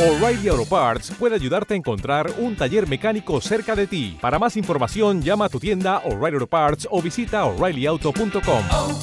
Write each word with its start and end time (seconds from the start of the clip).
O'Reilly 0.00 0.48
Auto 0.48 0.64
Parts 0.64 1.10
puede 1.10 1.34
ayudarte 1.34 1.74
a 1.74 1.76
encontrar 1.76 2.32
un 2.38 2.56
taller 2.56 2.88
mecánico 2.88 3.38
cerca 3.42 3.76
de 3.76 3.86
ti. 3.86 4.16
Para 4.18 4.38
más 4.38 4.56
información, 4.56 5.20
llama 5.20 5.44
a 5.44 5.48
tu 5.50 5.60
tienda 5.60 5.98
O'Reilly 6.06 6.36
Auto 6.36 6.46
Parts 6.46 6.88
o 6.90 7.02
visita 7.02 7.44
oreillyauto.com. 7.44 8.62
oh, 8.72 9.00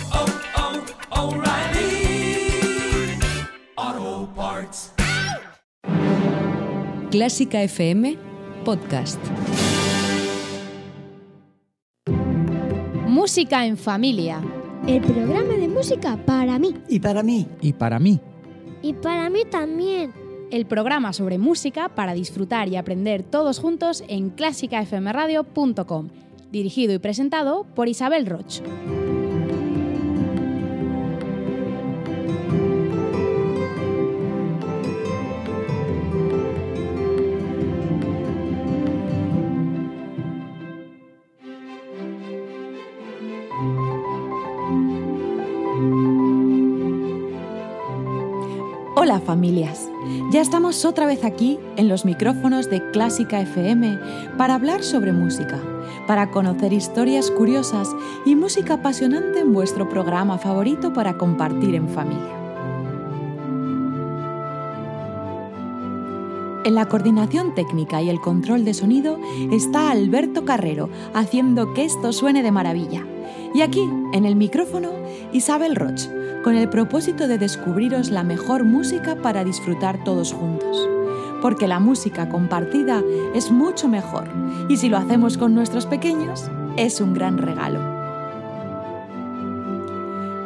oh, 3.76 4.30
Parts. 4.36 4.92
Clásica 7.12 7.62
FM 7.62 8.18
Podcast. 8.66 9.20
Música 13.06 13.68
en 13.68 13.78
familia. 13.78 14.42
El 14.88 15.02
programa 15.02 15.54
de 15.54 15.68
música 15.68 16.18
para 16.26 16.58
mí. 16.58 16.74
Y 16.90 17.00
para 17.00 17.22
mí. 17.22 17.48
Y 17.62 17.74
para 17.74 18.00
mí. 18.00 18.20
Y 18.82 18.94
para 18.94 19.30
mí 19.30 19.44
también. 19.46 20.27
El 20.50 20.66
programa 20.66 21.12
sobre 21.12 21.38
música 21.38 21.90
para 21.90 22.14
disfrutar 22.14 22.70
y 22.70 22.78
aprender 22.78 23.22
todos 23.22 23.60
juntos 23.60 24.04
en 24.08 24.30
clásicafmradio.com. 24.30 26.10
Dirigido 26.52 26.94
y 26.94 27.00
presentado 27.00 27.66
por 27.76 27.90
Isabel 27.90 28.26
Roch. 28.26 28.62
Hola 48.96 49.20
familias, 49.20 49.87
ya 50.38 50.44
estamos 50.44 50.86
otra 50.86 51.08
vez 51.08 51.24
aquí 51.24 51.58
en 51.78 51.88
los 51.88 52.06
micrófonos 52.06 52.70
de 52.70 52.92
Clásica 52.92 53.42
FM 53.42 53.98
para 54.38 54.54
hablar 54.54 54.84
sobre 54.84 55.12
música, 55.12 55.60
para 56.06 56.30
conocer 56.30 56.74
historias 56.74 57.32
curiosas 57.32 57.90
y 58.24 58.36
música 58.36 58.76
apasionante 58.76 59.40
en 59.40 59.52
vuestro 59.52 59.90
programa 59.90 60.38
favorito 60.38 60.94
para 60.94 61.18
compartir 61.18 61.74
en 61.74 61.90
familia. 61.90 62.36
En 66.66 66.76
la 66.76 66.88
coordinación 66.88 67.56
técnica 67.56 68.04
y 68.04 68.12
el 68.12 68.22
control 68.22 68.64
de 68.64 68.76
sonido 68.76 69.18
está 69.52 69.90
Alberto 69.90 70.46
Carrero 70.46 70.92
haciendo 71.16 71.74
que 71.74 71.84
esto 71.84 72.14
suene 72.14 72.44
de 72.44 72.52
maravilla. 72.52 73.04
Y 73.56 73.62
aquí, 73.62 73.90
en 74.14 74.24
el 74.24 74.36
micrófono, 74.36 74.92
Isabel 75.34 75.76
Roch, 75.76 76.08
con 76.44 76.56
el 76.56 76.70
propósito 76.70 77.28
de 77.28 77.38
descubriros 77.38 78.10
la 78.10 78.24
mejor 78.24 78.64
música 78.64 79.16
para 79.16 79.44
disfrutar 79.44 80.04
todos 80.04 80.34
juntos. 80.34 80.88
Porque 81.42 81.68
la 81.68 81.80
música 81.80 82.30
compartida 82.30 83.04
es 83.36 83.52
mucho 83.52 83.88
mejor 83.88 84.28
y 84.70 84.78
si 84.78 84.90
lo 84.90 84.98
hacemos 84.98 85.38
con 85.38 85.54
nuestros 85.54 85.86
pequeños, 85.86 86.50
es 86.78 87.00
un 87.02 87.14
gran 87.14 87.38
regalo. 87.38 87.98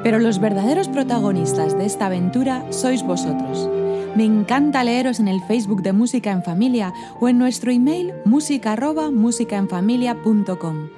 Pero 0.03 0.19
los 0.19 0.39
verdaderos 0.39 0.87
protagonistas 0.87 1.77
de 1.77 1.85
esta 1.85 2.07
aventura 2.07 2.65
sois 2.71 3.03
vosotros. 3.03 3.69
Me 4.15 4.25
encanta 4.25 4.83
leeros 4.83 5.19
en 5.19 5.27
el 5.27 5.41
Facebook 5.41 5.83
de 5.83 5.93
Música 5.93 6.31
en 6.31 6.41
Familia 6.43 6.91
o 7.19 7.29
en 7.29 7.37
nuestro 7.37 7.69
email 7.71 8.11
musica@musicaenfamilia.com. 8.25 10.89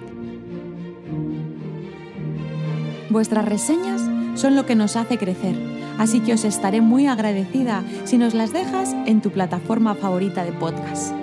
Vuestras 3.10 3.44
reseñas 3.46 3.93
son 4.36 4.56
lo 4.56 4.66
que 4.66 4.76
nos 4.76 4.96
hace 4.96 5.18
crecer, 5.18 5.56
así 5.98 6.20
que 6.20 6.34
os 6.34 6.44
estaré 6.44 6.82
muy 6.82 7.08
agradecida 7.08 7.84
si 8.06 8.18
nos 8.18 8.34
las 8.34 8.54
dejas 8.54 8.96
en 9.06 9.22
tu 9.22 9.32
plataforma 9.32 9.96
favorita 9.96 10.44
de 10.44 10.52
podcast. 10.52 11.14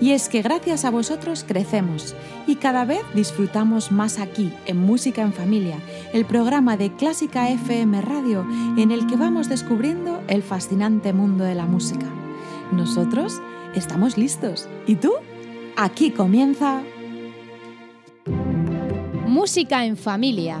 Y 0.00 0.10
es 0.10 0.28
que 0.28 0.42
gracias 0.42 0.84
a 0.84 0.90
vosotros 0.90 1.44
crecemos 1.46 2.14
y 2.46 2.56
cada 2.56 2.84
vez 2.84 3.00
disfrutamos 3.14 3.92
más 3.92 4.18
aquí 4.18 4.52
en 4.66 4.76
Música 4.76 5.22
en 5.22 5.32
Familia, 5.32 5.78
el 6.12 6.24
programa 6.24 6.76
de 6.76 6.92
Clásica 6.92 7.48
FM 7.48 8.02
Radio 8.02 8.46
en 8.76 8.90
el 8.90 9.06
que 9.06 9.16
vamos 9.16 9.48
descubriendo 9.48 10.20
el 10.28 10.42
fascinante 10.42 11.12
mundo 11.12 11.44
de 11.44 11.54
la 11.54 11.66
música. 11.66 12.06
Nosotros 12.72 13.40
estamos 13.74 14.18
listos. 14.18 14.68
¿Y 14.86 14.96
tú? 14.96 15.12
Aquí 15.76 16.10
comienza 16.10 16.82
Música 19.26 19.84
en 19.84 19.96
familia. 19.96 20.60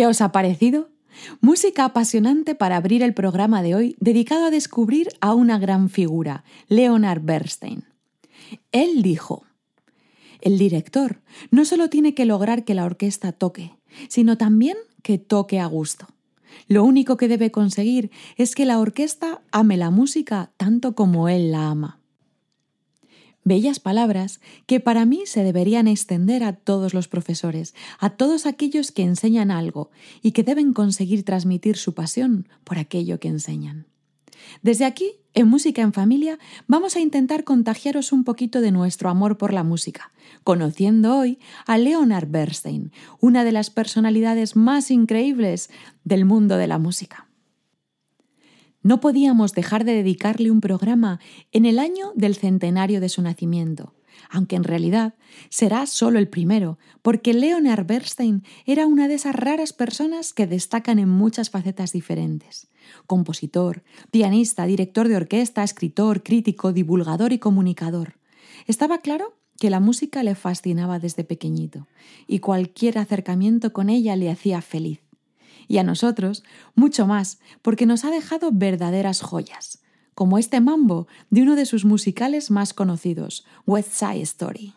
¿Qué 0.00 0.06
os 0.06 0.22
ha 0.22 0.32
parecido? 0.32 0.88
Música 1.42 1.84
apasionante 1.84 2.54
para 2.54 2.76
abrir 2.76 3.02
el 3.02 3.12
programa 3.12 3.62
de 3.62 3.74
hoy 3.74 3.96
dedicado 4.00 4.46
a 4.46 4.50
descubrir 4.50 5.10
a 5.20 5.34
una 5.34 5.58
gran 5.58 5.90
figura, 5.90 6.42
Leonard 6.68 7.20
Bernstein. 7.22 7.84
Él 8.72 9.02
dijo, 9.02 9.44
el 10.40 10.56
director 10.56 11.20
no 11.50 11.66
solo 11.66 11.90
tiene 11.90 12.14
que 12.14 12.24
lograr 12.24 12.64
que 12.64 12.72
la 12.72 12.86
orquesta 12.86 13.32
toque, 13.32 13.76
sino 14.08 14.38
también 14.38 14.78
que 15.02 15.18
toque 15.18 15.60
a 15.60 15.66
gusto. 15.66 16.06
Lo 16.66 16.82
único 16.82 17.18
que 17.18 17.28
debe 17.28 17.50
conseguir 17.50 18.10
es 18.36 18.54
que 18.54 18.64
la 18.64 18.78
orquesta 18.78 19.42
ame 19.52 19.76
la 19.76 19.90
música 19.90 20.50
tanto 20.56 20.94
como 20.94 21.28
él 21.28 21.52
la 21.52 21.68
ama. 21.68 21.99
Bellas 23.42 23.80
palabras 23.80 24.40
que 24.66 24.80
para 24.80 25.06
mí 25.06 25.22
se 25.24 25.42
deberían 25.42 25.88
extender 25.88 26.44
a 26.44 26.52
todos 26.52 26.92
los 26.92 27.08
profesores, 27.08 27.74
a 27.98 28.10
todos 28.10 28.44
aquellos 28.44 28.92
que 28.92 29.02
enseñan 29.02 29.50
algo 29.50 29.90
y 30.22 30.32
que 30.32 30.42
deben 30.42 30.72
conseguir 30.74 31.24
transmitir 31.24 31.76
su 31.76 31.94
pasión 31.94 32.48
por 32.64 32.78
aquello 32.78 33.18
que 33.18 33.28
enseñan. 33.28 33.86
Desde 34.62 34.84
aquí, 34.84 35.12
en 35.32 35.48
Música 35.48 35.82
en 35.82 35.92
Familia, 35.92 36.38
vamos 36.66 36.96
a 36.96 37.00
intentar 37.00 37.44
contagiaros 37.44 38.12
un 38.12 38.24
poquito 38.24 38.60
de 38.60 38.72
nuestro 38.72 39.08
amor 39.08 39.38
por 39.38 39.52
la 39.52 39.64
música, 39.64 40.12
conociendo 40.44 41.16
hoy 41.16 41.38
a 41.66 41.78
Leonard 41.78 42.28
Bernstein, 42.28 42.92
una 43.20 43.44
de 43.44 43.52
las 43.52 43.70
personalidades 43.70 44.56
más 44.56 44.90
increíbles 44.90 45.70
del 46.04 46.24
mundo 46.24 46.56
de 46.56 46.66
la 46.66 46.78
música. 46.78 47.29
No 48.82 49.00
podíamos 49.00 49.52
dejar 49.52 49.84
de 49.84 49.92
dedicarle 49.92 50.50
un 50.50 50.62
programa 50.62 51.20
en 51.52 51.66
el 51.66 51.78
año 51.78 52.12
del 52.14 52.34
centenario 52.34 53.00
de 53.00 53.10
su 53.10 53.20
nacimiento, 53.20 53.92
aunque 54.30 54.56
en 54.56 54.64
realidad 54.64 55.14
será 55.50 55.84
solo 55.84 56.18
el 56.18 56.28
primero, 56.28 56.78
porque 57.02 57.34
Leonard 57.34 57.86
Bernstein 57.86 58.42
era 58.64 58.86
una 58.86 59.06
de 59.06 59.14
esas 59.14 59.34
raras 59.34 59.74
personas 59.74 60.32
que 60.32 60.46
destacan 60.46 60.98
en 60.98 61.10
muchas 61.10 61.50
facetas 61.50 61.92
diferentes. 61.92 62.68
Compositor, 63.06 63.82
pianista, 64.10 64.64
director 64.64 65.08
de 65.08 65.16
orquesta, 65.16 65.62
escritor, 65.62 66.22
crítico, 66.22 66.72
divulgador 66.72 67.34
y 67.34 67.38
comunicador. 67.38 68.14
Estaba 68.66 68.98
claro 68.98 69.36
que 69.58 69.68
la 69.68 69.80
música 69.80 70.22
le 70.22 70.34
fascinaba 70.34 70.98
desde 70.98 71.22
pequeñito 71.22 71.86
y 72.26 72.38
cualquier 72.38 72.96
acercamiento 72.96 73.74
con 73.74 73.90
ella 73.90 74.16
le 74.16 74.30
hacía 74.30 74.62
feliz 74.62 75.00
y 75.70 75.78
a 75.78 75.84
nosotros 75.84 76.42
mucho 76.74 77.06
más, 77.06 77.38
porque 77.62 77.86
nos 77.86 78.04
ha 78.04 78.10
dejado 78.10 78.50
verdaderas 78.52 79.22
joyas, 79.22 79.78
como 80.16 80.36
este 80.36 80.60
mambo 80.60 81.06
de 81.30 81.42
uno 81.42 81.54
de 81.54 81.64
sus 81.64 81.84
musicales 81.84 82.50
más 82.50 82.74
conocidos, 82.74 83.46
West 83.66 83.92
Side 83.92 84.22
Story. 84.22 84.74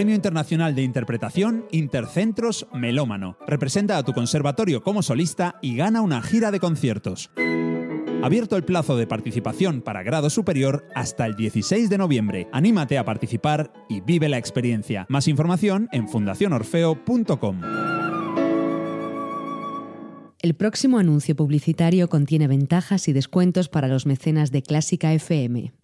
Premio 0.00 0.14
Internacional 0.14 0.74
de 0.74 0.80
Interpretación 0.80 1.66
Intercentros 1.72 2.66
Melómano. 2.72 3.36
Representa 3.46 3.98
a 3.98 4.02
tu 4.02 4.14
conservatorio 4.14 4.82
como 4.82 5.02
solista 5.02 5.56
y 5.60 5.76
gana 5.76 6.00
una 6.00 6.22
gira 6.22 6.50
de 6.50 6.58
conciertos. 6.58 7.30
Abierto 8.22 8.56
el 8.56 8.64
plazo 8.64 8.96
de 8.96 9.06
participación 9.06 9.82
para 9.82 10.02
grado 10.02 10.30
superior 10.30 10.88
hasta 10.94 11.26
el 11.26 11.36
16 11.36 11.90
de 11.90 11.98
noviembre. 11.98 12.48
Anímate 12.50 12.96
a 12.96 13.04
participar 13.04 13.74
y 13.90 14.00
vive 14.00 14.30
la 14.30 14.38
experiencia. 14.38 15.04
Más 15.10 15.28
información 15.28 15.86
en 15.92 16.08
fundacionorfeo.com. 16.08 17.60
El 20.40 20.54
próximo 20.54 20.96
anuncio 20.96 21.36
publicitario 21.36 22.08
contiene 22.08 22.48
ventajas 22.48 23.06
y 23.08 23.12
descuentos 23.12 23.68
para 23.68 23.86
los 23.86 24.06
mecenas 24.06 24.50
de 24.50 24.62
Clásica 24.62 25.12
FM. 25.12 25.74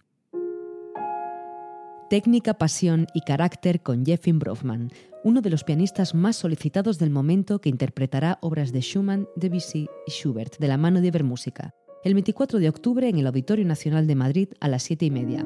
Técnica, 2.09 2.53
pasión 2.53 3.07
y 3.13 3.19
carácter 3.21 3.81
con 3.81 4.05
Jeffin 4.05 4.39
Brofman, 4.39 4.91
uno 5.25 5.41
de 5.41 5.49
los 5.49 5.65
pianistas 5.65 6.15
más 6.15 6.37
solicitados 6.37 6.99
del 6.99 7.09
momento 7.09 7.59
que 7.59 7.67
interpretará 7.67 8.39
obras 8.41 8.71
de 8.71 8.79
Schumann, 8.79 9.27
Debussy 9.35 9.89
y 10.05 10.11
Schubert 10.11 10.57
de 10.57 10.69
la 10.69 10.77
mano 10.77 11.01
de 11.01 11.07
Ibermúsica, 11.07 11.75
el 12.05 12.13
24 12.13 12.59
de 12.59 12.69
octubre 12.69 13.09
en 13.09 13.17
el 13.17 13.27
Auditorio 13.27 13.65
Nacional 13.65 14.07
de 14.07 14.15
Madrid 14.15 14.47
a 14.61 14.69
las 14.69 14.83
7 14.83 15.05
y 15.05 15.11
media. 15.11 15.45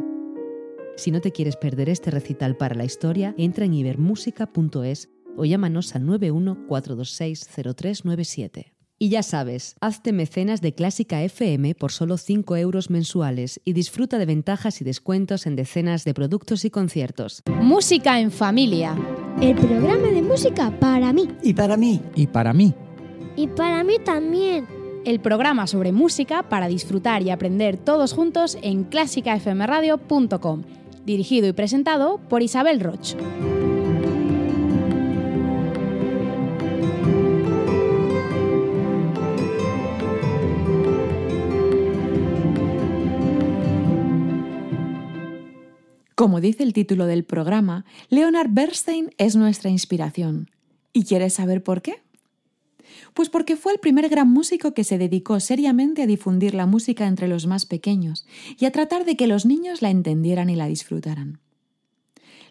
Si 0.98 1.10
no 1.10 1.20
te 1.20 1.32
quieres 1.32 1.56
perder 1.56 1.90
este 1.90 2.12
recital 2.12 2.56
para 2.58 2.76
la 2.76 2.86
historia, 2.86 3.34
entra 3.40 3.66
en 3.66 3.74
ibermúsica.es 3.74 5.10
o 5.38 5.46
llámanos 5.46 5.96
al 5.96 6.04
914260397. 6.04 8.81
Y 9.02 9.10
ya 9.10 9.24
sabes, 9.24 9.76
hazte 9.82 10.14
mecenas 10.14 10.62
de 10.62 10.76
Clásica 10.76 11.24
FM 11.24 11.74
por 11.74 11.92
solo 11.92 12.18
5 12.18 12.56
euros 12.58 12.92
mensuales 12.92 13.60
y 13.66 13.74
disfruta 13.74 14.20
de 14.20 14.28
ventajas 14.28 14.80
y 14.80 14.84
descuentos 14.84 15.48
en 15.48 15.56
decenas 15.56 16.04
de 16.04 16.14
productos 16.14 16.66
y 16.66 16.70
conciertos. 16.70 17.42
Música 17.48 18.20
en 18.20 18.30
familia. 18.30 18.96
El 19.42 19.56
programa 19.56 20.10
de 20.10 20.22
música 20.22 20.70
para 20.80 21.14
mí. 21.14 21.28
Y 21.42 21.56
para 21.56 21.78
mí. 21.78 22.00
Y 22.14 22.28
para 22.28 22.54
mí. 22.54 22.76
Y 23.36 23.48
para 23.48 23.84
mí 23.84 23.96
también. 24.06 24.68
El 25.04 25.20
programa 25.20 25.66
sobre 25.66 25.92
música 25.92 26.48
para 26.48 26.68
disfrutar 26.68 27.24
y 27.24 27.32
aprender 27.32 27.78
todos 27.78 28.14
juntos 28.14 28.56
en 28.62 28.84
clásicafmradio.com. 28.84 30.62
Dirigido 31.08 31.48
y 31.48 31.54
presentado 31.54 32.20
por 32.30 32.44
Isabel 32.44 32.80
Roch. 32.80 33.16
Como 46.22 46.40
dice 46.40 46.62
el 46.62 46.74
título 46.74 47.08
del 47.08 47.24
programa, 47.24 47.84
Leonard 48.10 48.50
Bernstein 48.52 49.10
es 49.18 49.36
nuestra 49.36 49.72
inspiración. 49.72 50.52
¿Y 50.94 51.06
quieres 51.06 51.34
saber 51.34 51.64
por 51.64 51.82
qué? 51.82 52.04
Pues 53.16 53.28
porque 53.30 53.56
fue 53.56 53.74
el 53.74 53.80
primer 53.80 54.08
gran 54.08 54.30
músico 54.30 54.76
que 54.76 54.84
se 54.84 55.00
dedicó 55.00 55.40
seriamente 55.40 56.04
a 56.04 56.06
difundir 56.06 56.54
la 56.54 56.68
música 56.68 57.08
entre 57.08 57.28
los 57.28 57.48
más 57.48 57.66
pequeños 57.66 58.28
y 58.60 58.66
a 58.66 58.72
tratar 58.72 59.04
de 59.04 59.18
que 59.18 59.26
los 59.26 59.48
niños 59.48 59.82
la 59.82 59.90
entendieran 59.90 60.52
y 60.52 60.56
la 60.56 60.68
disfrutaran. 60.68 61.40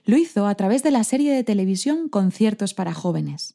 Lo 0.04 0.16
hizo 0.16 0.48
a 0.48 0.54
través 0.56 0.82
de 0.82 0.90
la 0.90 1.04
serie 1.04 1.32
de 1.32 1.44
televisión 1.44 2.08
Conciertos 2.08 2.74
para 2.74 2.92
jóvenes. 2.92 3.54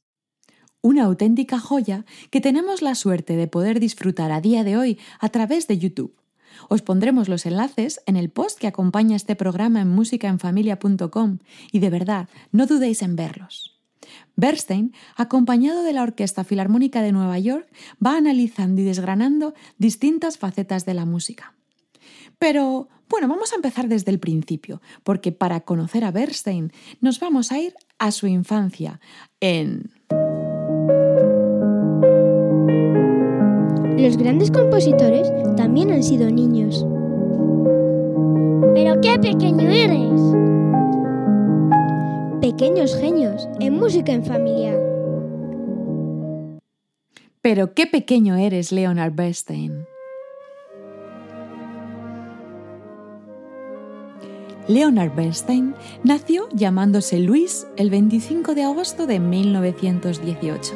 Una 0.80 1.04
auténtica 1.04 1.60
joya 1.60 2.06
que 2.30 2.40
tenemos 2.40 2.82
la 2.82 2.96
suerte 2.96 3.36
de 3.36 3.48
poder 3.48 3.82
disfrutar 3.82 4.32
a 4.32 4.40
día 4.40 4.64
de 4.64 4.78
hoy 4.78 4.98
a 5.20 5.28
través 5.28 5.68
de 5.68 5.78
YouTube. 5.78 6.16
Os 6.70 6.82
pondremos 6.82 7.30
los 7.30 7.46
enlaces 7.46 8.02
en 8.06 8.16
el 8.16 8.30
post 8.30 8.60
que 8.60 8.68
acompaña 8.68 9.16
este 9.16 9.36
programa 9.36 9.82
en 9.82 9.90
musicaenfamilia.com 9.90 11.40
y 11.72 11.80
de 11.80 11.90
verdad, 11.90 12.30
no 12.52 12.66
dudéis 12.66 13.02
en 13.02 13.16
verlos. 13.16 13.76
Bernstein, 14.36 14.94
acompañado 15.16 15.84
de 15.84 15.94
la 15.94 16.04
Orquesta 16.04 16.44
Filarmónica 16.44 17.02
de 17.02 17.12
Nueva 17.12 17.40
York, 17.40 17.68
va 18.06 18.18
analizando 18.18 18.82
y 18.82 18.86
desgranando 18.86 19.54
distintas 19.78 20.38
facetas 20.38 20.86
de 20.86 20.94
la 20.94 21.06
música. 21.06 21.54
Pero, 22.38 22.90
bueno, 23.10 23.28
vamos 23.28 23.54
a 23.54 23.56
empezar 23.56 23.88
desde 23.88 24.12
el 24.12 24.20
principio, 24.20 24.82
porque 25.04 25.32
para 25.32 25.62
conocer 25.62 26.04
a 26.04 26.12
Bernstein 26.12 26.72
nos 27.02 27.20
vamos 27.20 27.52
a 27.52 27.60
ir 27.60 27.74
a 27.98 28.12
su 28.12 28.28
infancia 28.28 29.00
en... 29.40 29.92
Los 33.98 34.18
grandes 34.18 34.52
compositores 34.52 35.32
también 35.56 35.92
han 35.92 36.04
sido 36.04 36.30
niños. 36.30 36.86
¡Pero 38.74 39.00
qué 39.02 39.18
pequeño 39.20 39.70
eres! 39.70 40.22
Pequeños 42.42 42.96
genios 42.96 43.48
en 43.60 43.74
música 43.76 44.12
en 44.12 44.24
familia. 44.24 44.78
Pero 47.42 47.74
qué 47.74 47.88
pequeño 47.88 48.36
eres, 48.36 48.72
Leonard 48.72 49.14
Bernstein. 49.14 49.86
Leonard 54.68 55.16
Bernstein 55.16 55.76
nació 56.04 56.50
llamándose 56.54 57.20
Luis 57.20 57.68
el 57.78 57.92
25 57.92 58.56
de 58.56 58.64
agosto 58.64 59.06
de 59.06 59.20
1918. 59.20 60.74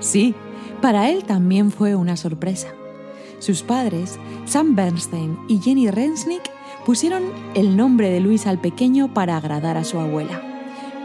Sí, 0.00 0.34
para 0.80 1.10
él 1.10 1.24
también 1.24 1.70
fue 1.70 1.94
una 1.94 2.16
sorpresa. 2.16 2.68
Sus 3.38 3.62
padres, 3.62 4.18
Sam 4.46 4.74
Bernstein 4.74 5.38
y 5.48 5.58
Jenny 5.58 5.90
Rensnick, 5.90 6.42
pusieron 6.84 7.24
el 7.54 7.76
nombre 7.76 8.10
de 8.10 8.20
Luis 8.20 8.46
al 8.46 8.58
pequeño 8.58 9.12
para 9.14 9.36
agradar 9.36 9.76
a 9.76 9.84
su 9.84 9.98
abuela. 9.98 10.42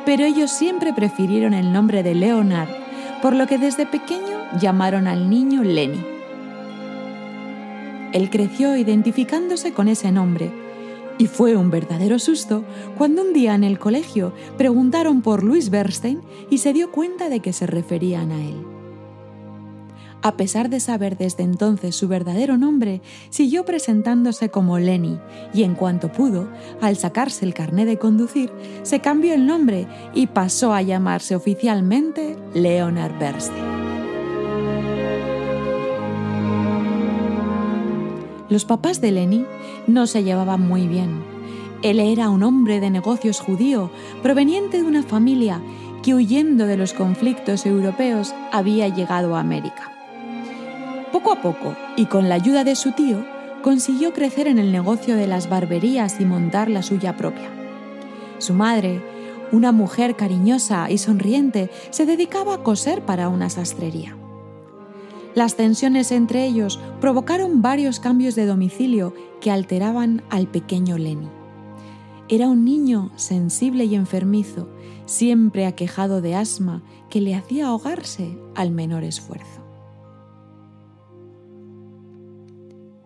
Pero 0.05 0.25
ellos 0.25 0.51
siempre 0.51 0.93
prefirieron 0.93 1.53
el 1.53 1.71
nombre 1.71 2.03
de 2.03 2.15
Leonard, 2.15 2.69
por 3.21 3.35
lo 3.35 3.47
que 3.47 3.57
desde 3.57 3.85
pequeño 3.85 4.37
llamaron 4.59 5.07
al 5.07 5.29
niño 5.29 5.63
Lenny. 5.63 6.05
Él 8.11 8.29
creció 8.29 8.75
identificándose 8.75 9.73
con 9.73 9.87
ese 9.87 10.11
nombre, 10.11 10.51
y 11.17 11.27
fue 11.27 11.55
un 11.55 11.69
verdadero 11.69 12.17
susto 12.17 12.63
cuando 12.97 13.21
un 13.21 13.33
día 13.33 13.53
en 13.53 13.63
el 13.63 13.77
colegio 13.77 14.33
preguntaron 14.57 15.21
por 15.21 15.43
Luis 15.43 15.69
Bernstein 15.69 16.21
y 16.49 16.57
se 16.57 16.73
dio 16.73 16.91
cuenta 16.91 17.29
de 17.29 17.39
que 17.39 17.53
se 17.53 17.67
referían 17.67 18.31
a 18.31 18.43
él. 18.43 18.72
A 20.25 20.37
pesar 20.37 20.69
de 20.69 20.79
saber 20.79 21.17
desde 21.17 21.43
entonces 21.43 21.97
su 21.97 22.07
verdadero 22.07 22.57
nombre, 22.57 23.01
siguió 23.29 23.65
presentándose 23.65 24.47
como 24.47 24.79
Lenny 24.79 25.19
y 25.53 25.63
en 25.63 25.75
cuanto 25.75 26.13
pudo, 26.13 26.47
al 26.79 26.95
sacarse 26.95 27.43
el 27.43 27.53
carné 27.53 27.85
de 27.85 27.99
conducir, 27.99 28.49
se 28.83 29.01
cambió 29.01 29.33
el 29.33 29.45
nombre 29.45 29.85
y 30.13 30.27
pasó 30.27 30.73
a 30.73 30.81
llamarse 30.81 31.35
oficialmente 31.35 32.37
Leonard 32.53 33.19
Bernstein. 33.19 33.65
Los 38.47 38.63
papás 38.63 39.01
de 39.01 39.11
Lenny 39.11 39.45
no 39.87 40.07
se 40.07 40.23
llevaban 40.23 40.65
muy 40.65 40.87
bien. 40.87 41.21
Él 41.81 41.99
era 41.99 42.29
un 42.29 42.43
hombre 42.43 42.79
de 42.79 42.89
negocios 42.89 43.41
judío, 43.41 43.91
proveniente 44.21 44.77
de 44.77 44.83
una 44.83 45.03
familia 45.03 45.61
que 46.01 46.13
huyendo 46.15 46.65
de 46.65 46.77
los 46.77 46.93
conflictos 46.93 47.65
europeos 47.65 48.33
había 48.53 48.87
llegado 48.87 49.35
a 49.35 49.41
América. 49.41 49.92
Poco 51.13 51.31
a 51.31 51.41
poco, 51.43 51.75
y 51.95 52.07
con 52.07 52.27
la 52.27 52.33
ayuda 52.33 52.63
de 52.63 52.75
su 52.75 52.93
tío, 52.93 53.23
consiguió 53.61 54.13
crecer 54.13 54.47
en 54.47 54.57
el 54.57 54.71
negocio 54.71 55.15
de 55.15 55.27
las 55.27 55.47
barberías 55.47 56.19
y 56.19 56.25
montar 56.25 56.71
la 56.71 56.81
suya 56.81 57.15
propia. 57.15 57.51
Su 58.39 58.55
madre, 58.55 58.99
una 59.51 59.71
mujer 59.71 60.15
cariñosa 60.15 60.89
y 60.89 60.97
sonriente, 60.97 61.69
se 61.91 62.07
dedicaba 62.07 62.55
a 62.55 62.63
coser 62.63 63.05
para 63.05 63.29
una 63.29 63.51
sastrería. 63.51 64.17
Las 65.35 65.55
tensiones 65.55 66.11
entre 66.11 66.45
ellos 66.45 66.79
provocaron 66.99 67.61
varios 67.61 67.99
cambios 67.99 68.33
de 68.33 68.47
domicilio 68.47 69.13
que 69.39 69.51
alteraban 69.51 70.23
al 70.31 70.47
pequeño 70.47 70.97
Lenny. 70.97 71.29
Era 72.27 72.49
un 72.49 72.65
niño 72.65 73.11
sensible 73.17 73.85
y 73.85 73.93
enfermizo, 73.93 74.67
siempre 75.05 75.67
aquejado 75.67 76.21
de 76.21 76.33
asma 76.33 76.81
que 77.11 77.21
le 77.21 77.35
hacía 77.35 77.67
ahogarse 77.67 78.35
al 78.55 78.71
menor 78.71 79.03
esfuerzo. 79.03 79.62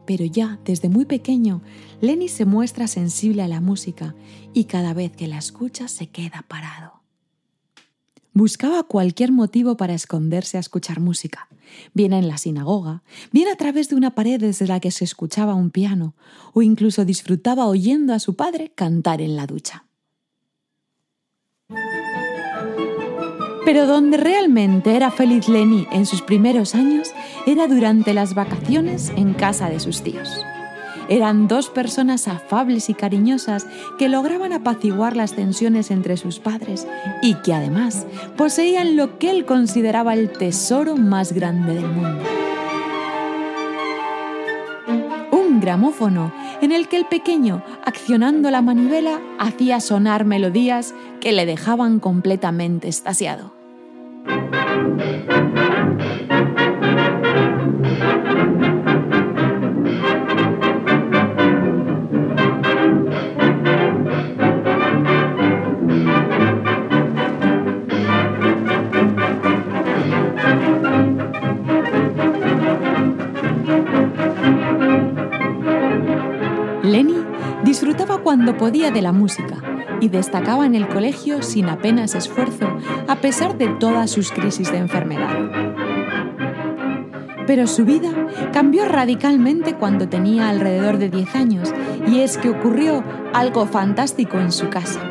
Pero 0.08 0.26
ya 0.26 0.58
desde 0.64 0.88
muy 0.88 1.06
pequeño, 1.06 1.62
Lenny 2.00 2.30
se 2.30 2.46
muestra 2.46 2.88
sensible 2.88 3.44
a 3.44 3.48
la 3.48 3.60
música 3.60 4.16
y 4.54 4.64
cada 4.64 4.94
vez 4.94 5.12
que 5.12 5.28
la 5.28 5.38
escucha 5.38 5.90
se 5.90 6.08
queda 6.08 6.46
parado. 6.48 6.94
Buscaba 8.32 8.84
cualquier 8.84 9.32
motivo 9.32 9.76
para 9.78 9.94
esconderse 9.94 10.58
a 10.58 10.62
escuchar 10.62 11.02
música, 11.02 11.50
bien 11.94 12.14
en 12.14 12.28
la 12.28 12.38
sinagoga, 12.38 13.04
bien 13.34 13.50
a 13.50 13.56
través 13.58 13.90
de 13.90 13.96
una 13.96 14.16
pared 14.16 14.40
desde 14.40 14.68
la 14.68 14.80
que 14.80 14.92
se 14.92 15.04
escuchaba 15.04 15.56
un 15.56 15.72
piano, 15.72 16.16
o 16.54 16.62
incluso 16.62 17.04
disfrutaba 17.04 17.68
oyendo 17.68 18.14
a 18.14 18.20
su 18.20 18.36
padre 18.36 18.72
cantar 18.74 19.22
en 19.22 19.36
la 19.36 19.46
ducha. 19.46 19.87
Pero 23.68 23.86
donde 23.86 24.16
realmente 24.16 24.96
era 24.96 25.12
feliz 25.12 25.50
Lenny 25.50 25.90
en 25.92 26.06
sus 26.06 26.22
primeros 26.22 26.74
años 26.74 27.12
era 27.46 27.68
durante 27.68 28.14
las 28.14 28.34
vacaciones 28.34 29.12
en 29.18 29.34
casa 29.34 29.70
de 29.70 29.82
sus 29.82 30.04
tíos. 30.04 30.40
Eran 31.10 31.50
dos 31.50 31.70
personas 31.70 32.30
afables 32.30 32.90
y 32.90 32.94
cariñosas 32.94 33.68
que 34.00 34.08
lograban 34.08 34.54
apaciguar 34.54 35.18
las 35.18 35.34
tensiones 35.34 35.92
entre 35.92 36.16
sus 36.16 36.40
padres 36.40 36.88
y 37.22 37.34
que 37.42 37.54
además 37.54 38.08
poseían 38.38 38.96
lo 38.96 39.20
que 39.20 39.32
él 39.32 39.44
consideraba 39.44 40.14
el 40.14 40.32
tesoro 40.32 40.96
más 40.96 41.34
grande 41.34 41.74
del 41.74 41.90
mundo. 41.90 42.24
Un 45.34 45.60
gramófono 45.60 46.32
en 46.62 46.72
el 46.72 46.88
que 46.88 46.96
el 46.96 47.06
pequeño, 47.06 47.62
accionando 47.84 48.50
la 48.50 48.62
manivela, 48.62 49.20
hacía 49.40 49.82
sonar 49.82 50.24
melodías 50.24 50.96
que 51.20 51.34
le 51.34 51.46
dejaban 51.46 52.00
completamente 52.00 52.88
estasiado. 52.88 53.57
Lenny 76.84 77.18
disfrutaba 77.64 78.20
cuando 78.20 78.56
podía 78.58 78.92
de 78.92 79.02
la 79.02 79.12
música 79.12 79.58
y 80.00 80.10
destacaba 80.10 80.66
en 80.66 80.74
el 80.74 80.88
colegio 80.88 81.42
sin 81.42 81.68
apenas 81.70 82.16
esfuerzo, 82.16 82.68
a 83.08 83.16
pesar 83.22 83.58
de 83.58 83.68
todas 83.68 84.12
sus 84.12 84.32
crisis 84.32 84.72
de 84.72 84.78
enfermedad. 84.78 85.36
Pero 87.46 87.66
su 87.68 87.86
vida 87.86 88.12
cambió 88.52 88.86
radicalmente 88.86 89.76
cuando 89.76 90.10
tenía 90.10 90.50
alrededor 90.50 90.98
de 90.98 91.10
10 91.10 91.36
años 91.36 91.74
y 92.06 92.20
es 92.20 92.38
que 92.38 92.50
ocurrió 92.50 93.04
algo 93.34 93.66
fantástico 93.66 94.38
en 94.38 94.52
su 94.52 94.70
casa. 94.70 95.02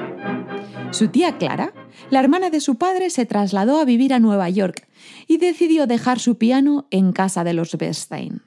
Su 0.91 1.09
tía 1.09 1.39
Clara, 1.39 1.73
la 2.11 2.21
hermana 2.21 2.51
de 2.51 2.61
su 2.61 2.77
padre, 2.77 3.11
se 3.11 3.27
trasladó 3.27 3.81
a 3.81 3.85
vivir 3.85 4.15
a 4.15 4.19
Nueva 4.19 4.49
York 4.51 4.87
y 5.27 5.39
decidió 5.39 5.87
dejar 5.87 6.19
su 6.19 6.37
piano 6.37 6.87
en 6.91 7.13
casa 7.13 7.43
de 7.43 7.55
los 7.55 7.77
Bernstein. 7.77 8.43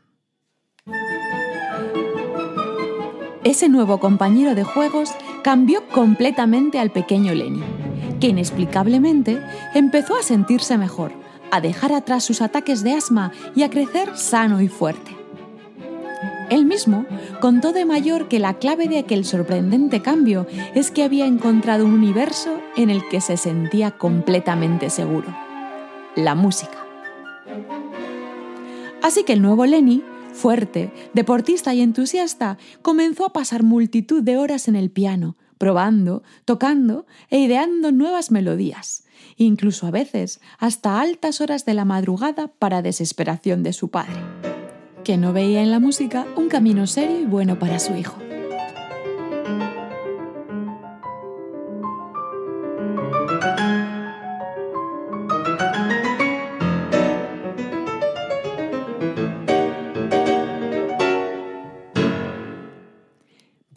Ese 3.43 3.69
nuevo 3.69 3.99
compañero 3.99 4.53
de 4.53 4.63
juegos 4.63 5.11
cambió 5.43 5.87
completamente 5.87 6.77
al 6.77 6.91
pequeño 6.91 7.33
Lenny, 7.33 7.63
que 8.19 8.27
inexplicablemente 8.27 9.41
empezó 9.73 10.17
a 10.17 10.23
sentirse 10.23 10.77
mejor, 10.77 11.11
a 11.51 11.61
dejar 11.61 11.93
atrás 11.93 12.23
sus 12.23 12.41
ataques 12.41 12.83
de 12.83 12.93
asma 12.93 13.31
y 13.55 13.63
a 13.63 13.69
crecer 13.69 14.17
sano 14.17 14.61
y 14.61 14.67
fuerte. 14.67 15.15
Él 16.49 16.65
mismo 16.65 17.05
contó 17.41 17.73
de 17.73 17.85
mayor 17.85 18.27
que 18.27 18.39
la 18.39 18.55
clave 18.55 18.87
de 18.87 18.97
aquel 18.97 19.23
sorprendente 19.23 20.01
cambio 20.01 20.47
es 20.73 20.89
que 20.89 21.03
había 21.03 21.27
encontrado 21.27 21.85
un 21.85 21.93
universo 21.93 22.59
en 22.75 22.89
el 22.89 23.07
que 23.07 23.21
se 23.21 23.37
sentía 23.37 23.91
completamente 23.91 24.89
seguro, 24.89 25.27
la 26.15 26.33
música. 26.33 26.85
Así 29.01 29.23
que 29.23 29.33
el 29.33 29.41
nuevo 29.41 29.65
Lenny 29.65 30.03
Fuerte, 30.33 30.93
deportista 31.13 31.73
y 31.73 31.81
entusiasta, 31.81 32.57
comenzó 32.81 33.25
a 33.25 33.33
pasar 33.33 33.63
multitud 33.63 34.23
de 34.23 34.37
horas 34.37 34.67
en 34.67 34.75
el 34.75 34.89
piano, 34.89 35.35
probando, 35.59 36.23
tocando 36.45 37.05
e 37.29 37.37
ideando 37.37 37.91
nuevas 37.91 38.31
melodías, 38.31 39.03
incluso 39.37 39.85
a 39.85 39.91
veces 39.91 40.41
hasta 40.57 40.99
altas 40.99 41.41
horas 41.41 41.65
de 41.65 41.75
la 41.75 41.85
madrugada 41.85 42.47
para 42.47 42.81
desesperación 42.81 43.61
de 43.61 43.73
su 43.73 43.89
padre, 43.89 44.23
que 45.03 45.17
no 45.17 45.33
veía 45.33 45.61
en 45.61 45.69
la 45.69 45.79
música 45.79 46.25
un 46.35 46.49
camino 46.49 46.87
serio 46.87 47.19
y 47.19 47.25
bueno 47.25 47.59
para 47.59 47.77
su 47.77 47.95
hijo. 47.95 48.28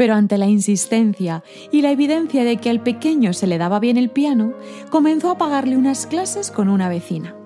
Pero 0.02 0.16
ante 0.16 0.36
la 0.36 0.48
insistencia 0.48 1.44
y 1.70 1.80
la 1.80 1.92
evidencia 1.92 2.42
de 2.42 2.56
que 2.56 2.70
al 2.70 2.80
pequeño 2.80 3.32
se 3.32 3.46
le 3.46 3.56
daba 3.56 3.78
bien 3.78 3.96
el 3.96 4.10
piano, 4.10 4.52
comenzó 4.90 5.30
a 5.30 5.38
pagarle 5.38 5.76
unas 5.76 6.08
clases 6.08 6.50
con 6.50 6.68
una 6.68 6.88
vecina. 6.88 7.36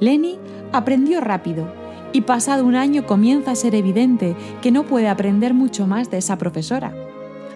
Lenny 0.00 0.38
aprendió 0.72 1.20
rápido 1.20 1.70
y 2.14 2.22
pasado 2.22 2.64
un 2.64 2.74
año 2.74 3.04
comienza 3.04 3.50
a 3.50 3.54
ser 3.54 3.74
evidente 3.74 4.34
que 4.62 4.70
no 4.70 4.84
puede 4.84 5.08
aprender 5.08 5.52
mucho 5.52 5.86
más 5.86 6.10
de 6.10 6.16
esa 6.16 6.38
profesora. 6.38 6.94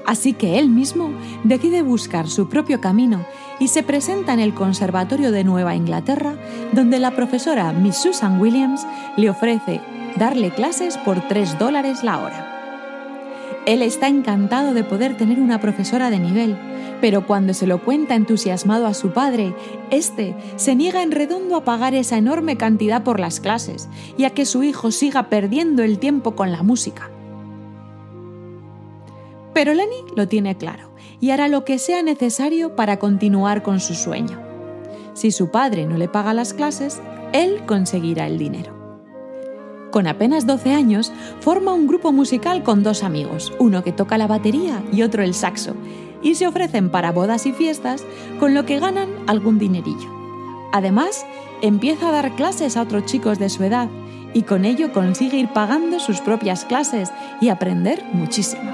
Así 0.05 0.35
que 0.35 0.59
él 0.59 0.69
mismo 0.69 1.09
decide 1.45 1.81
buscar 1.81 2.29
su 2.29 2.51
propio 2.51 2.83
camino 2.83 3.25
y 3.59 3.69
se 3.69 3.83
presenta 3.83 4.35
en 4.35 4.41
el 4.41 4.53
Conservatorio 4.53 5.33
de 5.33 5.43
Nueva 5.43 5.75
Inglaterra, 5.75 6.35
donde 6.75 6.99
la 6.99 7.17
profesora 7.17 7.73
Miss 7.73 7.97
Susan 7.97 8.39
Williams 8.39 8.87
le 9.17 9.31
ofrece 9.31 9.81
darle 10.17 10.51
clases 10.51 10.99
por 10.99 11.19
3 11.29 11.59
dólares 11.59 12.05
la 12.05 12.19
hora. 12.19 12.58
Él 13.69 13.83
está 13.83 14.09
encantado 14.09 14.73
de 14.73 14.83
poder 14.83 15.19
tener 15.19 15.39
una 15.39 15.61
profesora 15.61 16.09
de 16.09 16.19
nivel, 16.19 16.57
pero 17.03 17.27
cuando 17.27 17.53
se 17.53 17.67
lo 17.67 17.85
cuenta 17.85 18.15
entusiasmado 18.15 18.87
a 18.87 18.95
su 18.95 19.11
padre, 19.11 19.55
este 19.91 20.35
se 20.57 20.75
niega 20.75 21.03
en 21.03 21.11
redondo 21.13 21.55
a 21.55 21.65
pagar 21.65 21.95
esa 21.95 22.17
enorme 22.17 22.57
cantidad 22.57 23.05
por 23.05 23.21
las 23.21 23.41
clases 23.41 23.91
y 24.17 24.25
a 24.25 24.31
que 24.31 24.47
su 24.47 24.63
hijo 24.63 24.91
siga 24.91 25.29
perdiendo 25.29 25.83
el 25.83 25.99
tiempo 25.99 26.35
con 26.35 26.51
la 26.51 26.63
música. 26.63 27.11
Pero 29.53 29.75
Lenny 29.75 30.03
lo 30.17 30.27
tiene 30.29 30.57
claro 30.57 30.89
y 31.21 31.33
hará 31.33 31.47
lo 31.49 31.67
que 31.67 31.79
sea 31.79 32.03
necesario 32.03 32.75
para 32.75 32.99
continuar 32.99 33.63
con 33.63 33.81
su 33.81 33.95
sueño. 33.95 34.41
Si 35.13 35.31
su 35.31 35.51
padre 35.51 35.85
no 35.85 35.99
le 35.99 36.09
paga 36.09 36.33
las 36.33 36.55
clases, 36.55 37.03
él 37.35 37.61
conseguirá 37.67 38.29
el 38.29 38.39
dinero. 38.39 38.78
Con 39.91 40.07
apenas 40.07 40.47
12 40.47 40.73
años, 40.75 41.13
forma 41.41 41.73
un 41.73 41.87
grupo 41.87 42.13
musical 42.13 42.63
con 42.63 42.83
dos 42.83 43.03
amigos, 43.03 43.53
uno 43.59 43.83
que 43.83 43.93
toca 43.93 44.19
la 44.19 44.27
batería 44.27 44.83
y 44.93 45.03
otro 45.03 45.23
el 45.23 45.35
saxo, 45.35 45.75
y 46.23 46.35
se 46.35 46.47
ofrecen 46.47 46.91
para 46.91 47.13
bodas 47.13 47.47
y 47.47 47.53
fiestas, 47.53 48.05
con 48.39 48.55
lo 48.55 48.67
que 48.67 48.81
ganan 48.81 49.09
algún 49.27 49.59
dinerillo. 49.59 50.11
Además, 50.73 51.25
empieza 51.63 52.09
a 52.09 52.13
dar 52.13 52.35
clases 52.35 52.77
a 52.77 52.83
otros 52.83 53.07
chicos 53.07 53.39
de 53.39 53.49
su 53.49 53.65
edad, 53.65 53.89
y 54.35 54.43
con 54.43 54.67
ello 54.67 54.93
consigue 54.93 55.39
ir 55.39 55.49
pagando 55.49 56.01
sus 56.01 56.21
propias 56.21 56.67
clases 56.67 57.11
y 57.41 57.49
aprender 57.49 58.05
muchísimo. 58.13 58.71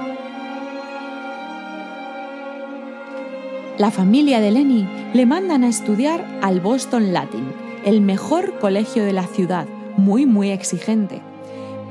La 3.77 3.91
familia 3.91 4.39
de 4.39 4.51
Lenny 4.51 4.87
le 5.13 5.25
mandan 5.25 5.63
a 5.63 5.67
estudiar 5.69 6.25
al 6.41 6.59
Boston 6.59 7.13
Latin, 7.13 7.45
el 7.85 8.01
mejor 8.01 8.57
colegio 8.59 9.03
de 9.03 9.13
la 9.13 9.27
ciudad, 9.27 9.67
muy, 9.97 10.25
muy 10.25 10.49
exigente. 10.49 11.21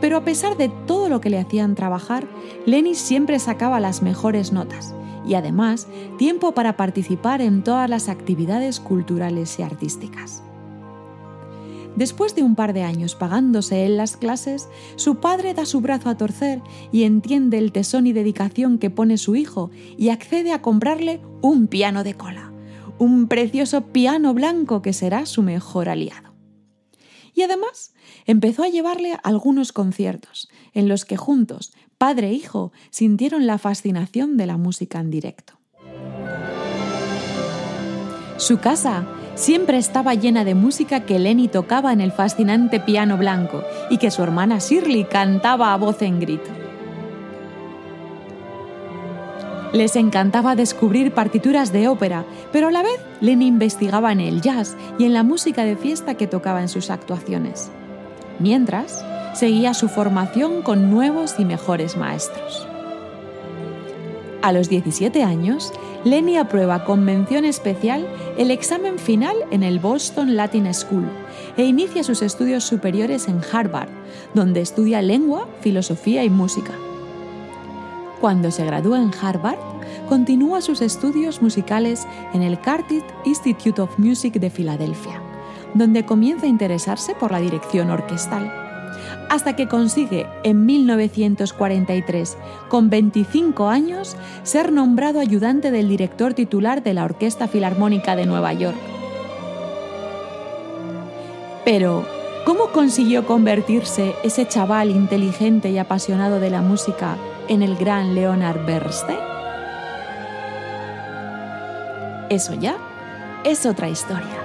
Pero 0.01 0.19
a 0.19 0.25
pesar 0.25 0.57
de 0.57 0.69
todo 0.87 1.09
lo 1.09 1.21
que 1.21 1.31
le 1.31 1.39
hacían 1.39 1.75
trabajar, 1.75 2.27
Lenny 2.67 2.95
siempre 2.95 3.39
sacaba 3.39 3.81
las 3.81 4.03
mejores 4.03 4.53
notas 4.53 4.95
y 5.27 5.35
además 5.35 5.89
tiempo 6.19 6.53
para 6.53 6.77
participar 6.77 7.41
en 7.41 7.63
todas 7.63 7.89
las 7.89 8.09
actividades 8.09 8.81
culturales 8.81 9.59
y 9.59 9.63
artísticas. 9.63 10.43
Después 11.97 12.35
de 12.35 12.43
un 12.43 12.57
par 12.57 12.73
de 12.73 12.83
años 12.83 13.15
pagándose 13.15 13.87
él 13.87 13.97
las 13.97 14.17
clases, 14.17 14.69
su 14.97 15.17
padre 15.17 15.55
da 15.55 15.65
su 15.65 15.81
brazo 15.81 16.11
a 16.11 16.17
torcer 16.17 16.61
y 16.91 17.05
entiende 17.05 17.57
el 17.59 17.71
tesón 17.71 18.09
y 18.09 18.13
dedicación 18.13 18.79
que 18.79 18.91
pone 18.91 19.17
su 19.17 19.37
hijo 19.37 19.71
y 19.97 20.09
accede 20.09 20.53
a 20.53 20.61
comprarle 20.61 21.21
un 21.41 21.69
piano 21.69 22.03
de 22.03 22.15
cola, 22.15 22.53
un 22.99 23.29
precioso 23.29 23.83
piano 23.87 24.35
blanco 24.35 24.83
que 24.83 24.93
será 24.93 25.25
su 25.25 25.43
mejor 25.43 25.89
aliado. 25.89 26.34
Y 27.35 27.43
además 27.43 27.93
empezó 28.27 28.63
a 28.63 28.69
llevarle 28.69 29.19
algunos 29.23 29.73
conciertos, 29.73 30.49
en 30.73 30.89
los 30.89 31.05
que 31.05 31.17
juntos, 31.17 31.73
padre 31.99 32.29
e 32.29 32.33
hijo, 32.33 32.73
sintieron 32.91 33.47
la 33.47 33.59
fascinación 33.59 34.37
de 34.37 34.47
la 34.47 34.57
música 34.57 35.01
en 35.01 35.11
directo. 35.11 35.55
Su 38.37 38.59
casa 38.59 39.07
siempre 39.35 39.79
estaba 39.79 40.15
llena 40.15 40.45
de 40.45 40.55
música 40.55 41.07
que 41.07 41.19
Lenny 41.19 41.49
tocaba 41.49 41.93
en 41.93 42.01
el 42.01 42.13
fascinante 42.13 42.81
piano 42.81 43.17
blanco 43.17 43.65
y 43.91 43.99
que 43.99 44.11
su 44.11 44.23
hermana 44.23 44.59
Shirley 44.59 45.05
cantaba 45.05 45.73
a 45.73 45.77
voz 45.77 46.03
en 46.03 46.21
grito. 46.21 46.64
Les 49.75 49.97
encantaba 49.97 50.55
descubrir 50.55 51.11
partituras 51.11 51.73
de 51.73 51.89
ópera, 51.89 52.25
pero 52.53 52.69
a 52.69 52.71
la 52.71 52.85
vez 52.85 53.01
Lenny 53.21 53.49
investigaba 53.49 54.13
en 54.13 54.21
el 54.21 54.41
jazz 54.41 54.77
y 55.01 55.05
en 55.05 55.13
la 55.13 55.25
música 55.25 55.65
de 55.65 55.75
fiesta 55.75 56.15
que 56.15 56.29
tocaba 56.29 56.63
en 56.63 56.69
sus 56.69 56.91
actuaciones. 56.91 57.73
Mientras, 58.39 59.05
seguía 59.35 59.75
su 59.75 59.89
formación 59.89 60.63
con 60.63 60.93
nuevos 60.93 61.35
y 61.41 61.45
mejores 61.45 61.97
maestros. 61.97 62.69
A 64.43 64.53
los 64.53 64.69
17 64.69 65.25
años, 65.25 65.73
Lenny 66.05 66.37
aprueba 66.37 66.85
con 66.85 67.05
mención 67.05 67.45
especial 67.45 68.07
el 68.39 68.53
examen 68.53 68.97
final 68.97 69.35
en 69.51 69.65
el 69.65 69.81
Boston 69.81 70.37
Latin 70.37 70.73
School 70.73 71.09
e 71.57 71.65
inicia 71.65 72.05
sus 72.05 72.23
estudios 72.23 72.63
superiores 72.63 73.27
en 73.27 73.41
Harvard, 73.53 73.89
donde 74.35 74.61
estudia 74.61 75.03
lengua, 75.03 75.49
filosofía 75.63 76.23
y 76.23 76.31
música. 76.31 76.75
Cuando 78.25 78.51
se 78.51 78.65
gradúa 78.65 79.03
en 79.03 79.11
Harvard, 79.21 79.59
continúa 80.09 80.63
sus 80.63 80.81
estudios 80.81 81.43
musicales 81.43 82.07
en 82.33 82.41
el 82.41 82.59
Cardiff 82.59 83.05
Institute 83.27 83.83
of 83.83 83.99
Music 83.99 84.41
de 84.41 84.49
Filadelfia, 84.49 85.21
donde 85.75 86.07
comienza 86.07 86.47
a 86.47 86.49
interesarse 86.49 87.15
por 87.15 87.33
la 87.33 87.41
dirección 87.41 87.91
orquestal, 87.91 88.51
hasta 89.29 89.57
que 89.57 89.69
consigue 89.69 90.27
en 90.43 90.65
1943, 90.65 92.39
con 92.71 92.89
25 92.89 93.69
años, 93.69 94.17
ser 94.43 94.73
nombrado 94.73 95.21
ayudante 95.21 95.71
del 95.71 95.91
director 95.91 96.33
titular 96.33 96.83
de 96.83 96.95
la 96.95 97.05
Orquesta 97.05 97.47
Filarmónica 97.47 98.17
de 98.17 98.25
Nueva 98.25 98.55
York. 98.55 98.79
Pero, 101.67 102.07
¿cómo 102.47 102.69
consiguió 102.69 103.27
convertirse 103.27 104.15
ese 104.23 104.49
chaval 104.49 104.91
inteligente 104.91 105.71
y 105.71 105.77
apasionado 105.77 106.41
de 106.41 106.49
la 106.49 106.63
música 106.63 107.19
en 107.49 107.63
el 107.63 107.77
gran 107.77 108.15
Leonard 108.15 108.65
Bernstein? 108.65 109.19
Eso 112.31 112.55
ya 112.55 112.77
es 113.45 113.67
otra 113.67 113.89
historia. 113.89 114.44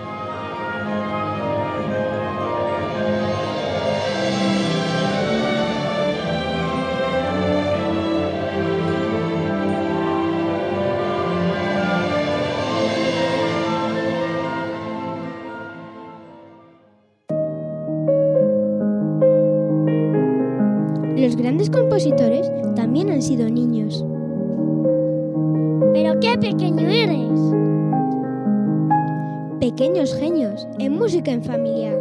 Pequeños 29.80 30.14
genios 30.14 30.68
en 30.78 30.92
música 30.92 31.32
en 31.32 31.42
familia. 31.42 31.98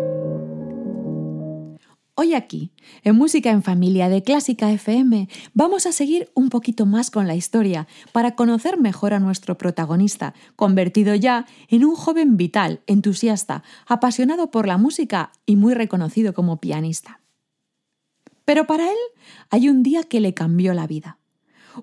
Hoy 2.16 2.34
aquí, 2.34 2.72
en 3.04 3.14
Música 3.14 3.50
en 3.50 3.62
Familia 3.62 4.08
de 4.08 4.24
Clásica 4.24 4.72
FM, 4.72 5.28
vamos 5.54 5.86
a 5.86 5.92
seguir 5.92 6.28
un 6.34 6.48
poquito 6.48 6.86
más 6.86 7.12
con 7.12 7.28
la 7.28 7.36
historia 7.36 7.86
para 8.10 8.34
conocer 8.34 8.80
mejor 8.80 9.14
a 9.14 9.20
nuestro 9.20 9.58
protagonista, 9.58 10.34
convertido 10.56 11.14
ya 11.14 11.46
en 11.68 11.84
un 11.84 11.94
joven 11.94 12.36
vital, 12.36 12.80
entusiasta, 12.88 13.62
apasionado 13.86 14.50
por 14.50 14.66
la 14.66 14.76
música 14.76 15.30
y 15.46 15.54
muy 15.54 15.72
reconocido 15.74 16.34
como 16.34 16.60
pianista. 16.60 17.20
Pero 18.44 18.66
para 18.66 18.90
él 18.90 18.98
hay 19.50 19.68
un 19.68 19.84
día 19.84 20.02
que 20.02 20.20
le 20.20 20.34
cambió 20.34 20.74
la 20.74 20.88
vida. 20.88 21.18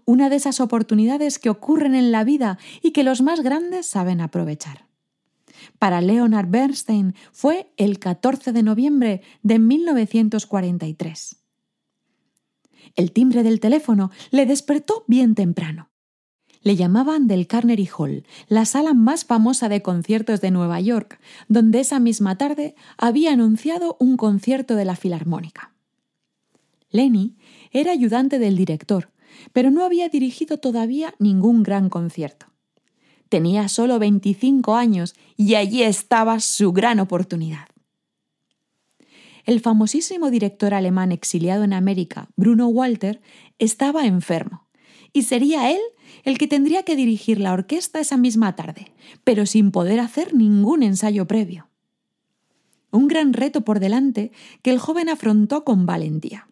Una 0.03 0.29
de 0.29 0.36
esas 0.36 0.60
oportunidades 0.60 1.39
que 1.39 1.49
ocurren 1.49 1.95
en 1.95 2.12
la 2.12 2.25
vida 2.25 2.58
y 2.81 2.91
que 2.91 3.05
los 3.05 3.21
más 3.21 3.39
grandes 3.39 3.86
saben 3.86 4.19
aprovechar. 4.19 4.86
Para 5.79 6.01
Leonard 6.01 6.49
Bernstein 6.49 7.15
fue 7.31 7.71
el 7.77 7.99
14 7.99 8.51
de 8.51 8.63
noviembre 8.63 9.21
de 9.43 9.59
1943. 9.59 11.38
El 12.95 13.11
timbre 13.11 13.43
del 13.43 13.59
teléfono 13.59 14.11
le 14.31 14.45
despertó 14.45 15.03
bien 15.07 15.35
temprano. 15.35 15.89
Le 16.61 16.75
llamaban 16.75 17.27
del 17.27 17.45
Carnegie 17.45 17.89
Hall, 17.95 18.25
la 18.47 18.65
sala 18.65 18.93
más 18.93 19.25
famosa 19.25 19.69
de 19.69 19.81
conciertos 19.81 20.41
de 20.41 20.49
Nueva 20.49 20.79
York, 20.79 21.19
donde 21.47 21.79
esa 21.79 21.99
misma 21.99 22.38
tarde 22.38 22.75
había 22.97 23.33
anunciado 23.33 23.97
un 23.99 24.17
concierto 24.17 24.75
de 24.75 24.85
la 24.85 24.95
Filarmónica. 24.95 25.75
Lenny 26.89 27.35
era 27.71 27.91
ayudante 27.91 28.39
del 28.39 28.55
director, 28.55 29.11
pero 29.53 29.69
no 29.69 29.83
había 29.83 30.09
dirigido 30.09 30.57
todavía 30.57 31.13
ningún 31.19 31.61
gran 31.61 31.89
concierto. 31.89 32.47
Tenía 33.29 33.67
solo 33.69 33.99
25 33.99 34.75
años 34.75 35.15
y 35.35 35.55
allí 35.55 35.83
estaba 35.83 36.39
su 36.39 36.71
gran 36.71 36.99
oportunidad. 36.99 37.67
El 39.45 39.59
famosísimo 39.59 40.31
director 40.31 40.73
alemán 40.73 41.11
exiliado 41.11 41.63
en 41.63 41.73
América, 41.73 42.29
Bruno 42.35 42.67
Walter, 42.67 43.21
estaba 43.59 44.05
enfermo 44.05 44.67
y 45.13 45.23
sería 45.23 45.71
él 45.71 45.79
el 46.23 46.38
que 46.38 46.47
tendría 46.47 46.83
que 46.83 46.95
dirigir 46.95 47.39
la 47.39 47.53
orquesta 47.53 47.99
esa 47.99 48.17
misma 48.17 48.55
tarde, 48.55 48.91
pero 49.23 49.45
sin 49.45 49.71
poder 49.71 49.99
hacer 49.99 50.33
ningún 50.33 50.83
ensayo 50.83 51.25
previo. 51.25 51.69
Un 52.91 53.07
gran 53.07 53.33
reto 53.33 53.61
por 53.61 53.79
delante 53.79 54.31
que 54.61 54.71
el 54.71 54.79
joven 54.79 55.09
afrontó 55.09 55.63
con 55.63 55.85
valentía. 55.85 56.47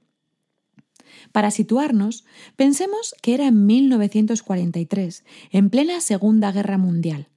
Para 1.34 1.52
situarnos, 1.52 2.26
pensemos 2.56 3.16
que 3.22 3.34
era 3.34 3.48
en 3.48 3.66
1943, 3.66 5.26
en 5.52 5.70
plena 5.72 6.00
Segunda 6.00 6.52
Guerra 6.52 6.78
Mundial. 6.78 7.28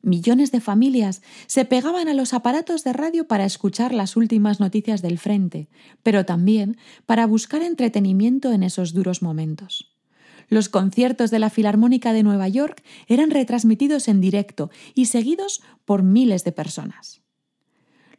Millones 0.00 0.50
de 0.50 0.60
familias 0.60 1.22
se 1.46 1.64
pegaban 1.66 2.08
a 2.08 2.14
los 2.14 2.32
aparatos 2.32 2.82
de 2.82 2.94
radio 2.94 3.28
para 3.28 3.44
escuchar 3.44 3.92
las 3.92 4.16
últimas 4.16 4.58
noticias 4.58 5.02
del 5.02 5.18
frente, 5.18 5.68
pero 6.02 6.24
también 6.24 6.78
para 7.06 7.26
buscar 7.26 7.62
entretenimiento 7.62 8.52
en 8.52 8.64
esos 8.64 8.94
duros 8.94 9.22
momentos. 9.22 9.94
Los 10.48 10.68
conciertos 10.68 11.30
de 11.30 11.38
la 11.38 11.50
Filarmónica 11.50 12.12
de 12.12 12.22
Nueva 12.22 12.48
York 12.48 12.82
eran 13.06 13.30
retransmitidos 13.30 14.08
en 14.08 14.20
directo 14.20 14.70
y 14.94 15.06
seguidos 15.06 15.62
por 15.84 16.02
miles 16.02 16.42
de 16.42 16.52
personas. 16.52 17.21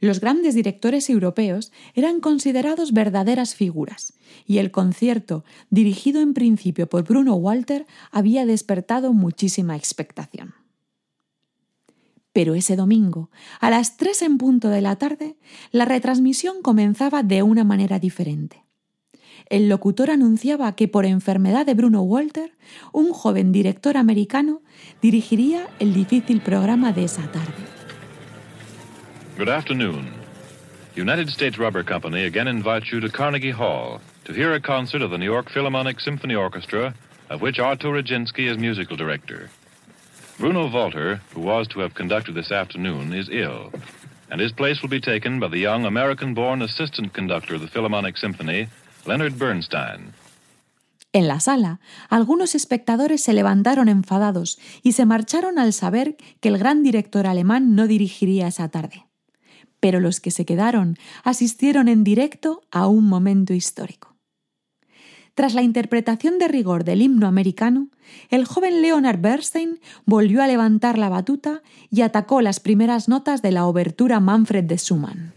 Los 0.04 0.20
grandes 0.20 0.54
directores 0.54 1.10
europeos 1.10 1.72
eran 1.94 2.20
considerados 2.20 2.92
verdaderas 2.92 3.56
figuras, 3.56 4.12
y 4.46 4.58
el 4.58 4.70
concierto, 4.70 5.46
dirigido 5.70 6.20
en 6.20 6.34
principio 6.34 6.90
por 6.90 7.06
Bruno 7.06 7.36
Walter, 7.36 7.88
había 8.12 8.46
despertado 8.46 9.14
muchísima 9.14 9.78
expectación. 9.78 10.56
Pero 12.34 12.54
ese 12.54 12.76
domingo, 12.76 13.30
a 13.62 13.70
las 13.70 13.96
tres 13.96 14.22
en 14.24 14.38
punto 14.38 14.68
de 14.68 14.82
la 14.82 14.98
tarde, 14.98 15.38
la 15.72 15.86
retransmisión 15.86 16.62
comenzaba 16.62 17.24
de 17.24 17.42
una 17.42 17.64
manera 17.64 17.98
diferente. 17.98 18.66
El 19.50 19.70
locutor 19.70 20.12
anunciaba 20.12 20.76
que 20.76 20.90
por 20.90 21.06
enfermedad 21.06 21.66
de 21.66 21.76
Bruno 21.76 22.02
Walter, 22.02 22.58
un 22.92 23.14
joven 23.14 23.54
director 23.54 23.96
americano 23.96 24.64
dirigiría 25.02 25.70
el 25.80 25.94
difícil 25.94 26.42
programa 26.42 26.92
de 26.92 27.06
esa 27.06 27.32
tarde. 27.32 27.73
Good 29.36 29.50
afternoon. 29.50 30.14
United 30.94 31.28
States 31.28 31.58
Rubber 31.58 31.82
Company 31.82 32.26
again 32.26 32.48
invites 32.48 32.92
you 32.92 33.00
to 33.00 33.10
Carnegie 33.10 33.50
Hall 33.50 34.00
to 34.26 34.32
hear 34.32 34.54
a 34.54 34.62
concert 34.62 35.02
of 35.02 35.10
the 35.10 35.18
New 35.18 35.26
York 35.26 35.50
Philharmonic 35.50 36.00
Symphony 36.00 36.36
Orchestra, 36.36 36.94
of 37.32 37.42
which 37.42 37.58
Artur 37.58 37.94
Rajinsky 37.94 38.48
is 38.48 38.60
musical 38.60 38.96
director. 38.96 39.50
Bruno 40.38 40.70
Walter, 40.70 41.20
who 41.34 41.42
was 41.42 41.68
to 41.70 41.80
have 41.80 41.96
conducted 41.96 42.36
this 42.36 42.52
afternoon, 42.52 43.12
is 43.12 43.28
ill, 43.32 43.74
and 44.30 44.40
his 44.40 44.52
place 44.52 44.84
will 44.84 44.90
be 44.90 45.02
taken 45.02 45.40
by 45.40 45.48
the 45.48 45.58
young 45.58 45.84
American 45.86 46.36
born 46.36 46.62
assistant 46.62 47.12
conductor 47.14 47.56
of 47.56 47.62
the 47.62 47.68
Philharmonic 47.68 48.18
Symphony, 48.18 48.68
Leonard 49.08 49.40
Bernstein. 49.40 50.14
En 51.12 51.28
la 51.28 51.40
sala, 51.40 51.80
algunos 52.08 52.54
espectadores 52.54 53.24
se 53.24 53.34
levantaron 53.34 53.90
enfadados 53.90 54.60
y 54.84 54.92
se 54.92 55.08
marcharon 55.08 55.58
al 55.58 55.74
saber 55.74 56.18
que 56.40 56.50
el 56.50 56.60
gran 56.60 56.84
director 56.84 57.26
alemán 57.26 57.76
no 57.76 57.88
dirigiría 57.88 58.48
esa 58.48 58.70
tarde 58.70 59.08
pero 59.84 60.00
los 60.00 60.22
que 60.22 60.32
se 60.32 60.46
quedaron 60.46 60.96
asistieron 61.26 61.90
en 61.90 62.06
directo 62.06 62.62
a 62.72 62.88
un 62.88 63.04
momento 63.04 63.54
histórico. 63.54 64.16
Tras 65.36 65.56
la 65.56 65.62
interpretación 65.62 66.40
de 66.40 66.48
rigor 66.48 66.86
del 66.86 67.02
himno 67.02 67.28
americano, 67.28 67.90
el 68.30 68.46
joven 68.46 68.82
Leonard 68.82 69.20
Bernstein 69.20 69.82
volvió 70.06 70.42
a 70.42 70.48
levantar 70.48 70.98
la 70.98 71.10
batuta 71.10 71.64
y 71.92 72.00
atacó 72.00 72.40
las 72.40 72.62
primeras 72.62 73.10
notas 73.10 73.42
de 73.42 73.52
la 73.52 73.66
obertura 73.66 74.22
Manfred 74.22 74.64
de 74.64 74.78
Schumann. 74.78 75.34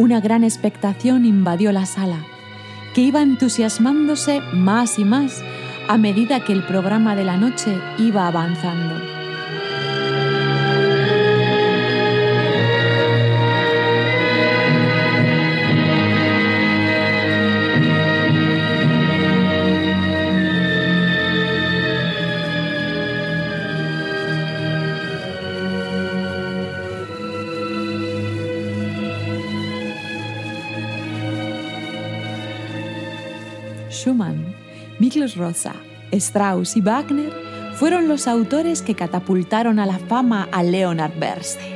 Una 0.00 0.18
gran 0.18 0.44
expectación 0.44 1.26
invadió 1.26 1.72
la 1.72 1.84
sala. 1.84 2.24
que 2.94 3.02
iba 3.02 3.20
entusiasmándose 3.20 4.40
más 4.54 4.98
y 4.98 5.04
más 5.04 5.44
a 5.88 5.98
medida 5.98 6.42
que 6.42 6.54
el 6.54 6.64
programa 6.64 7.14
de 7.14 7.24
la 7.24 7.36
noche 7.36 7.78
iba 7.98 8.26
avanzando. 8.26 9.09
Miklos 35.10 35.34
Rosa, 35.34 35.74
Strauss 36.12 36.76
y 36.76 36.82
Wagner 36.82 37.32
fueron 37.74 38.06
los 38.06 38.28
autores 38.28 38.80
que 38.80 38.94
catapultaron 38.94 39.80
a 39.80 39.86
la 39.86 39.98
fama 39.98 40.48
a 40.52 40.62
Leonard 40.62 41.18
Bernstein. 41.18 41.69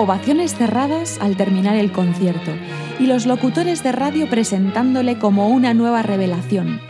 Ovaciones 0.00 0.54
cerradas 0.54 1.18
al 1.20 1.36
terminar 1.36 1.76
el 1.76 1.92
concierto 1.92 2.52
y 2.98 3.04
los 3.04 3.26
locutores 3.26 3.82
de 3.82 3.92
radio 3.92 4.30
presentándole 4.30 5.18
como 5.18 5.50
una 5.50 5.74
nueva 5.74 6.00
revelación, 6.00 6.80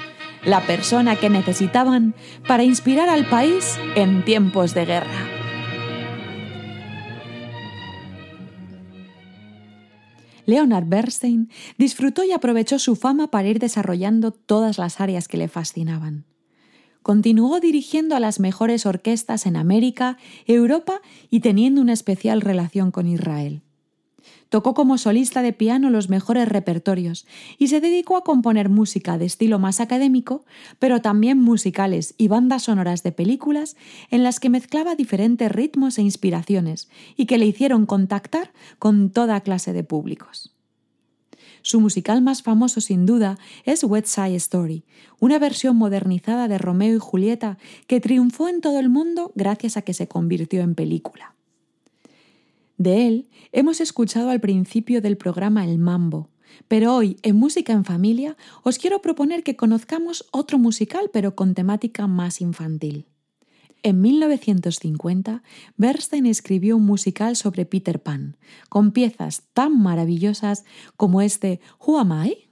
la 0.44 0.60
persona 0.60 1.16
que 1.16 1.28
necesitaban 1.28 2.14
para 2.46 2.62
inspirar 2.62 3.08
al 3.08 3.28
país 3.28 3.80
en 3.96 4.24
tiempos 4.24 4.74
de 4.74 4.84
guerra. 4.84 5.26
Leonard 10.46 10.86
Bernstein 10.86 11.50
disfrutó 11.78 12.22
y 12.22 12.30
aprovechó 12.30 12.78
su 12.78 12.94
fama 12.94 13.28
para 13.28 13.48
ir 13.48 13.58
desarrollando 13.58 14.30
todas 14.30 14.78
las 14.78 15.00
áreas 15.00 15.26
que 15.26 15.36
le 15.36 15.48
fascinaban. 15.48 16.26
Continuó 17.02 17.60
dirigiendo 17.60 18.14
a 18.14 18.20
las 18.20 18.40
mejores 18.40 18.84
orquestas 18.84 19.46
en 19.46 19.56
América, 19.56 20.18
Europa 20.46 21.00
y 21.30 21.40
teniendo 21.40 21.80
una 21.80 21.94
especial 21.94 22.40
relación 22.40 22.90
con 22.90 23.06
Israel. 23.06 23.62
Tocó 24.50 24.74
como 24.74 24.98
solista 24.98 25.42
de 25.42 25.52
piano 25.52 25.90
los 25.90 26.08
mejores 26.08 26.48
repertorios 26.48 27.24
y 27.56 27.68
se 27.68 27.80
dedicó 27.80 28.16
a 28.16 28.24
componer 28.24 28.68
música 28.68 29.16
de 29.16 29.24
estilo 29.24 29.60
más 29.60 29.80
académico, 29.80 30.44
pero 30.80 31.00
también 31.00 31.38
musicales 31.38 32.14
y 32.18 32.26
bandas 32.26 32.64
sonoras 32.64 33.04
de 33.04 33.12
películas 33.12 33.76
en 34.10 34.24
las 34.24 34.40
que 34.40 34.50
mezclaba 34.50 34.96
diferentes 34.96 35.50
ritmos 35.52 35.98
e 35.98 36.02
inspiraciones 36.02 36.90
y 37.16 37.26
que 37.26 37.38
le 37.38 37.46
hicieron 37.46 37.86
contactar 37.86 38.52
con 38.80 39.10
toda 39.10 39.40
clase 39.40 39.72
de 39.72 39.84
públicos. 39.84 40.52
Su 41.62 41.80
musical 41.80 42.22
más 42.22 42.42
famoso 42.42 42.80
sin 42.80 43.06
duda 43.06 43.38
es 43.64 43.84
West 43.84 44.08
Side 44.08 44.36
Story, 44.36 44.84
una 45.18 45.38
versión 45.38 45.76
modernizada 45.76 46.48
de 46.48 46.58
Romeo 46.58 46.96
y 46.96 46.98
Julieta 46.98 47.58
que 47.86 48.00
triunfó 48.00 48.48
en 48.48 48.60
todo 48.60 48.78
el 48.78 48.88
mundo 48.88 49.32
gracias 49.34 49.76
a 49.76 49.82
que 49.82 49.94
se 49.94 50.08
convirtió 50.08 50.62
en 50.62 50.74
película. 50.74 51.34
De 52.78 53.06
él 53.06 53.28
hemos 53.52 53.80
escuchado 53.80 54.30
al 54.30 54.40
principio 54.40 55.02
del 55.02 55.18
programa 55.18 55.66
El 55.66 55.78
Mambo, 55.78 56.30
pero 56.66 56.94
hoy 56.94 57.18
en 57.22 57.36
Música 57.36 57.72
en 57.72 57.84
Familia 57.84 58.36
os 58.62 58.78
quiero 58.78 59.02
proponer 59.02 59.42
que 59.42 59.56
conozcamos 59.56 60.26
otro 60.32 60.58
musical 60.58 61.10
pero 61.12 61.34
con 61.34 61.54
temática 61.54 62.06
más 62.06 62.40
infantil. 62.40 63.06
En 63.82 64.02
1950, 64.02 65.42
Bernstein 65.76 66.26
escribió 66.26 66.76
un 66.76 66.84
musical 66.84 67.36
sobre 67.36 67.64
Peter 67.64 68.02
Pan, 68.02 68.36
con 68.68 68.92
piezas 68.92 69.44
tan 69.54 69.80
maravillosas 69.80 70.64
como 70.96 71.22
este 71.22 71.60
Who 71.78 71.98
Am 71.98 72.26
I? 72.26 72.49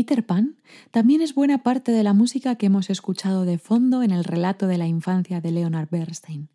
Peter 0.00 0.24
Pan 0.24 0.56
también 0.92 1.20
es 1.20 1.34
buena 1.34 1.62
parte 1.62 1.92
de 1.92 2.02
la 2.02 2.14
música 2.14 2.54
que 2.54 2.64
hemos 2.64 2.88
escuchado 2.88 3.44
de 3.44 3.58
fondo 3.58 4.02
en 4.02 4.12
el 4.12 4.24
relato 4.24 4.66
de 4.66 4.78
la 4.78 4.86
infancia 4.86 5.42
de 5.42 5.50
Leonard 5.50 5.90
Bernstein. 5.90 6.48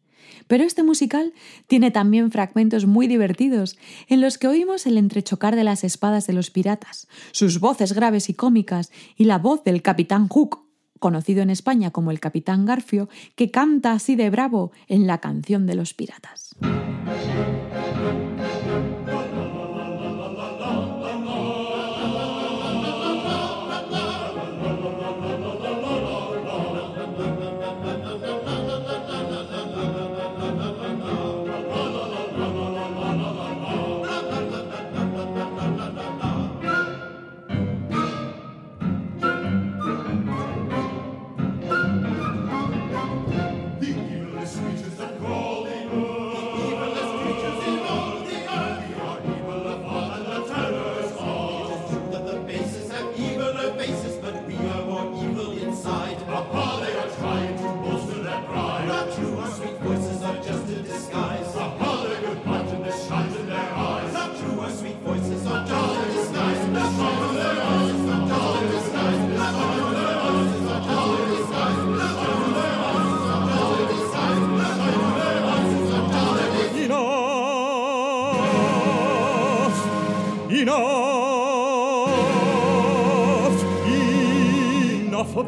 Pero 0.47 0.63
este 0.63 0.81
musical 0.81 1.31
tiene 1.67 1.91
también 1.91 2.31
fragmentos 2.31 2.87
muy 2.87 3.05
divertidos, 3.05 3.77
en 4.07 4.19
los 4.19 4.39
que 4.39 4.47
oímos 4.47 4.87
el 4.87 4.97
entrechocar 4.97 5.55
de 5.55 5.63
las 5.63 5.83
espadas 5.83 6.25
de 6.25 6.33
los 6.33 6.49
piratas, 6.49 7.07
sus 7.33 7.59
voces 7.59 7.93
graves 7.93 8.29
y 8.29 8.33
cómicas 8.33 8.91
y 9.15 9.25
la 9.25 9.37
voz 9.37 9.63
del 9.63 9.83
capitán 9.83 10.27
Hook, 10.27 10.65
conocido 10.99 11.43
en 11.43 11.51
España 11.51 11.91
como 11.91 12.09
el 12.09 12.19
capitán 12.19 12.65
Garfio, 12.65 13.09
que 13.35 13.51
canta 13.51 13.91
así 13.91 14.15
de 14.15 14.31
bravo 14.31 14.71
en 14.87 15.05
la 15.05 15.19
canción 15.19 15.67
de 15.67 15.75
los 15.75 15.93
piratas. 15.93 16.55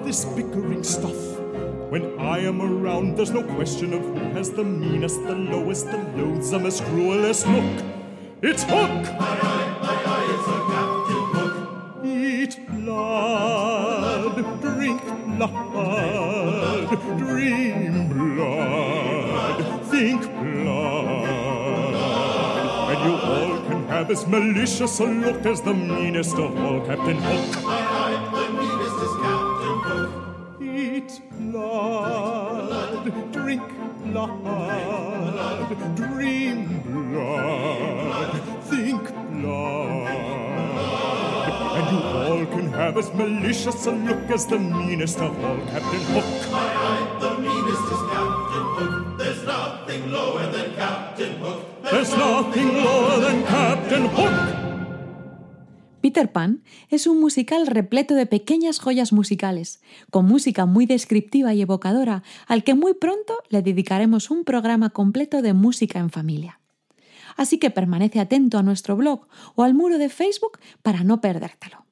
This 0.07 0.23
bickering 0.23 0.83
stuff. 0.85 1.19
When 1.91 2.17
I 2.17 2.39
am 2.39 2.61
around, 2.61 3.17
there's 3.17 3.31
no 3.31 3.43
question 3.43 3.91
of 3.91 4.01
who 4.01 4.19
has 4.37 4.49
the 4.51 4.63
meanest, 4.63 5.21
the 5.23 5.35
lowest, 5.35 5.87
the 5.87 5.97
loathsomest, 5.97 6.81
cruelest 6.85 7.45
look. 7.47 7.83
It's 8.41 8.63
Hook! 8.63 8.73
Aye, 8.73 9.09
aye, 9.19 9.77
aye, 9.81 10.03
aye, 10.13 10.27
it's 10.33 10.47
a 10.47 10.59
Captain 10.71 11.25
Hook. 11.35 11.55
Eat 12.05 12.53
blood, 12.69 14.35
drink 14.61 15.01
blood, 15.35 16.87
dream 17.17 18.07
blood, 18.07 19.57
think 19.87 20.21
blood. 20.21 21.95
And 22.91 22.99
you 23.03 23.13
all 23.35 23.57
can 23.67 23.87
have 23.89 24.09
as 24.09 24.25
malicious 24.25 24.99
a 25.01 25.05
look 25.05 25.45
as 25.45 25.59
the 25.59 25.73
meanest 25.73 26.37
of 26.37 26.57
all, 26.57 26.79
Captain 26.85 27.17
Hook. 27.17 27.96
Blood, 34.27 35.95
dream 35.95 36.79
blood, 36.81 38.41
think 38.63 39.03
blood. 39.31 40.07
And 41.77 41.85
you 41.91 42.03
all 42.03 42.45
can 42.45 42.71
have 42.73 42.97
as 42.97 43.13
malicious 43.13 43.85
a 43.85 43.91
look 43.91 44.29
as 44.29 44.45
the 44.47 44.59
meanest 44.59 45.19
of 45.19 45.43
all, 45.43 45.57
Captain 45.67 46.01
Hook. 46.13 47.06
Peter 56.07 56.31
Pan 56.31 56.63
es 56.87 57.05
un 57.05 57.19
musical 57.19 57.67
repleto 57.67 58.15
de 58.15 58.25
pequeñas 58.25 58.79
joyas 58.79 59.11
musicales, 59.11 59.81
con 60.09 60.25
música 60.25 60.65
muy 60.65 60.85
descriptiva 60.85 61.53
y 61.53 61.61
evocadora, 61.61 62.23
al 62.47 62.63
que 62.63 62.75
muy 62.75 62.93
pronto 62.93 63.37
le 63.49 63.61
dedicaremos 63.61 64.31
un 64.31 64.45
programa 64.45 64.91
completo 64.91 65.41
de 65.41 65.51
música 65.51 65.99
en 65.99 66.09
familia. 66.09 66.61
Así 67.35 67.57
que 67.57 67.71
permanece 67.71 68.21
atento 68.21 68.57
a 68.57 68.63
nuestro 68.63 68.95
blog 68.95 69.27
o 69.55 69.63
al 69.63 69.73
muro 69.73 69.97
de 69.97 70.07
Facebook 70.07 70.59
para 70.81 71.03
no 71.03 71.19
perdértelo. 71.19 71.85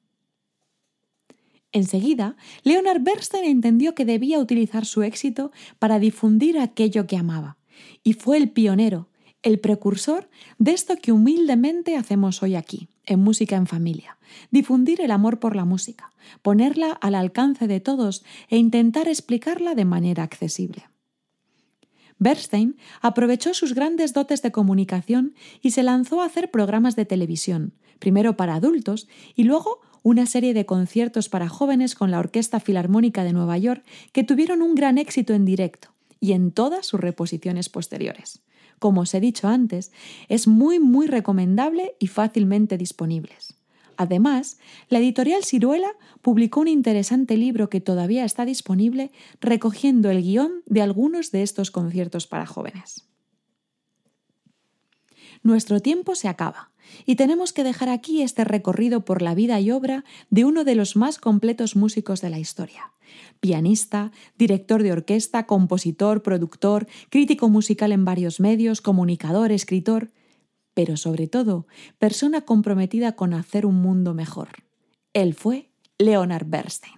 Enseguida, 1.72 2.38
Leonard 2.62 3.02
Bernstein 3.02 3.44
entendió 3.44 3.94
que 3.94 4.06
debía 4.06 4.38
utilizar 4.38 4.86
su 4.86 5.02
éxito 5.02 5.52
para 5.78 5.98
difundir 5.98 6.58
aquello 6.58 7.06
que 7.06 7.18
amaba, 7.18 7.58
y 8.02 8.14
fue 8.14 8.38
el 8.38 8.48
pionero, 8.48 9.10
el 9.46 9.60
precursor 9.60 10.28
de 10.58 10.72
esto 10.72 10.96
que 10.96 11.12
humildemente 11.12 11.96
hacemos 11.96 12.42
hoy 12.42 12.56
aquí, 12.56 12.88
en 13.04 13.20
Música 13.20 13.54
en 13.54 13.68
Familia, 13.68 14.18
difundir 14.50 15.00
el 15.00 15.12
amor 15.12 15.38
por 15.38 15.54
la 15.54 15.64
música, 15.64 16.12
ponerla 16.42 16.90
al 16.90 17.14
alcance 17.14 17.68
de 17.68 17.78
todos 17.78 18.24
e 18.48 18.56
intentar 18.56 19.06
explicarla 19.06 19.76
de 19.76 19.84
manera 19.84 20.24
accesible. 20.24 20.88
Bernstein 22.18 22.76
aprovechó 23.00 23.54
sus 23.54 23.72
grandes 23.72 24.12
dotes 24.12 24.42
de 24.42 24.50
comunicación 24.50 25.36
y 25.62 25.70
se 25.70 25.84
lanzó 25.84 26.22
a 26.22 26.26
hacer 26.26 26.50
programas 26.50 26.96
de 26.96 27.04
televisión, 27.04 27.72
primero 28.00 28.36
para 28.36 28.56
adultos 28.56 29.06
y 29.36 29.44
luego 29.44 29.80
una 30.02 30.26
serie 30.26 30.54
de 30.54 30.66
conciertos 30.66 31.28
para 31.28 31.48
jóvenes 31.48 31.94
con 31.94 32.10
la 32.10 32.18
Orquesta 32.18 32.58
Filarmónica 32.58 33.22
de 33.22 33.32
Nueva 33.32 33.58
York 33.58 33.84
que 34.10 34.24
tuvieron 34.24 34.60
un 34.60 34.74
gran 34.74 34.98
éxito 34.98 35.34
en 35.34 35.44
directo 35.44 35.94
y 36.18 36.32
en 36.32 36.50
todas 36.50 36.84
sus 36.84 36.98
reposiciones 36.98 37.68
posteriores. 37.68 38.42
Como 38.78 39.02
os 39.02 39.14
he 39.14 39.20
dicho 39.20 39.48
antes, 39.48 39.92
es 40.28 40.46
muy 40.46 40.78
muy 40.78 41.06
recomendable 41.06 41.96
y 41.98 42.08
fácilmente 42.08 42.76
disponibles. 42.76 43.54
Además, 43.96 44.58
la 44.88 44.98
editorial 44.98 45.44
Ciruela 45.44 45.92
publicó 46.20 46.60
un 46.60 46.68
interesante 46.68 47.36
libro 47.36 47.70
que 47.70 47.80
todavía 47.80 48.24
está 48.24 48.44
disponible 48.44 49.10
recogiendo 49.40 50.10
el 50.10 50.22
guion 50.22 50.62
de 50.66 50.82
algunos 50.82 51.30
de 51.30 51.42
estos 51.42 51.70
conciertos 51.70 52.26
para 52.26 52.46
jóvenes. 52.46 53.08
Nuestro 55.42 55.80
tiempo 55.80 56.14
se 56.14 56.28
acaba 56.28 56.72
y 57.04 57.16
tenemos 57.16 57.52
que 57.52 57.64
dejar 57.64 57.88
aquí 57.88 58.22
este 58.22 58.44
recorrido 58.44 59.04
por 59.04 59.22
la 59.22 59.34
vida 59.34 59.60
y 59.60 59.70
obra 59.70 60.04
de 60.30 60.44
uno 60.44 60.64
de 60.64 60.74
los 60.74 60.96
más 60.96 61.18
completos 61.18 61.76
músicos 61.76 62.20
de 62.20 62.30
la 62.30 62.38
historia. 62.38 62.92
Pianista, 63.40 64.12
director 64.36 64.82
de 64.82 64.92
orquesta, 64.92 65.46
compositor, 65.46 66.22
productor, 66.22 66.86
crítico 67.10 67.48
musical 67.48 67.92
en 67.92 68.04
varios 68.04 68.40
medios, 68.40 68.80
comunicador, 68.80 69.52
escritor, 69.52 70.10
pero 70.74 70.96
sobre 70.96 71.26
todo, 71.26 71.66
persona 71.98 72.42
comprometida 72.42 73.12
con 73.12 73.32
hacer 73.32 73.64
un 73.64 73.76
mundo 73.76 74.12
mejor. 74.14 74.48
Él 75.12 75.34
fue 75.34 75.70
Leonard 75.98 76.46
Bernstein. 76.46 76.94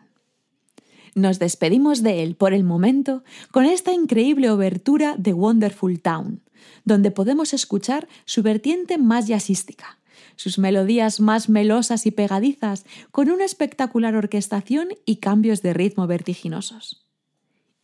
Nos 1.14 1.38
despedimos 1.38 2.02
de 2.02 2.22
él 2.22 2.36
por 2.36 2.52
el 2.52 2.64
momento 2.64 3.22
con 3.50 3.64
esta 3.64 3.92
increíble 3.92 4.50
obertura 4.50 5.16
de 5.16 5.32
Wonderful 5.32 6.00
Town, 6.00 6.42
donde 6.84 7.10
podemos 7.10 7.54
escuchar 7.54 8.08
su 8.24 8.42
vertiente 8.42 8.98
más 8.98 9.26
jazzística, 9.26 9.98
sus 10.36 10.58
melodías 10.58 11.20
más 11.20 11.48
melosas 11.48 12.06
y 12.06 12.10
pegadizas, 12.10 12.84
con 13.10 13.30
una 13.30 13.44
espectacular 13.44 14.14
orquestación 14.14 14.88
y 15.04 15.16
cambios 15.16 15.62
de 15.62 15.74
ritmo 15.74 16.06
vertiginosos. 16.06 17.06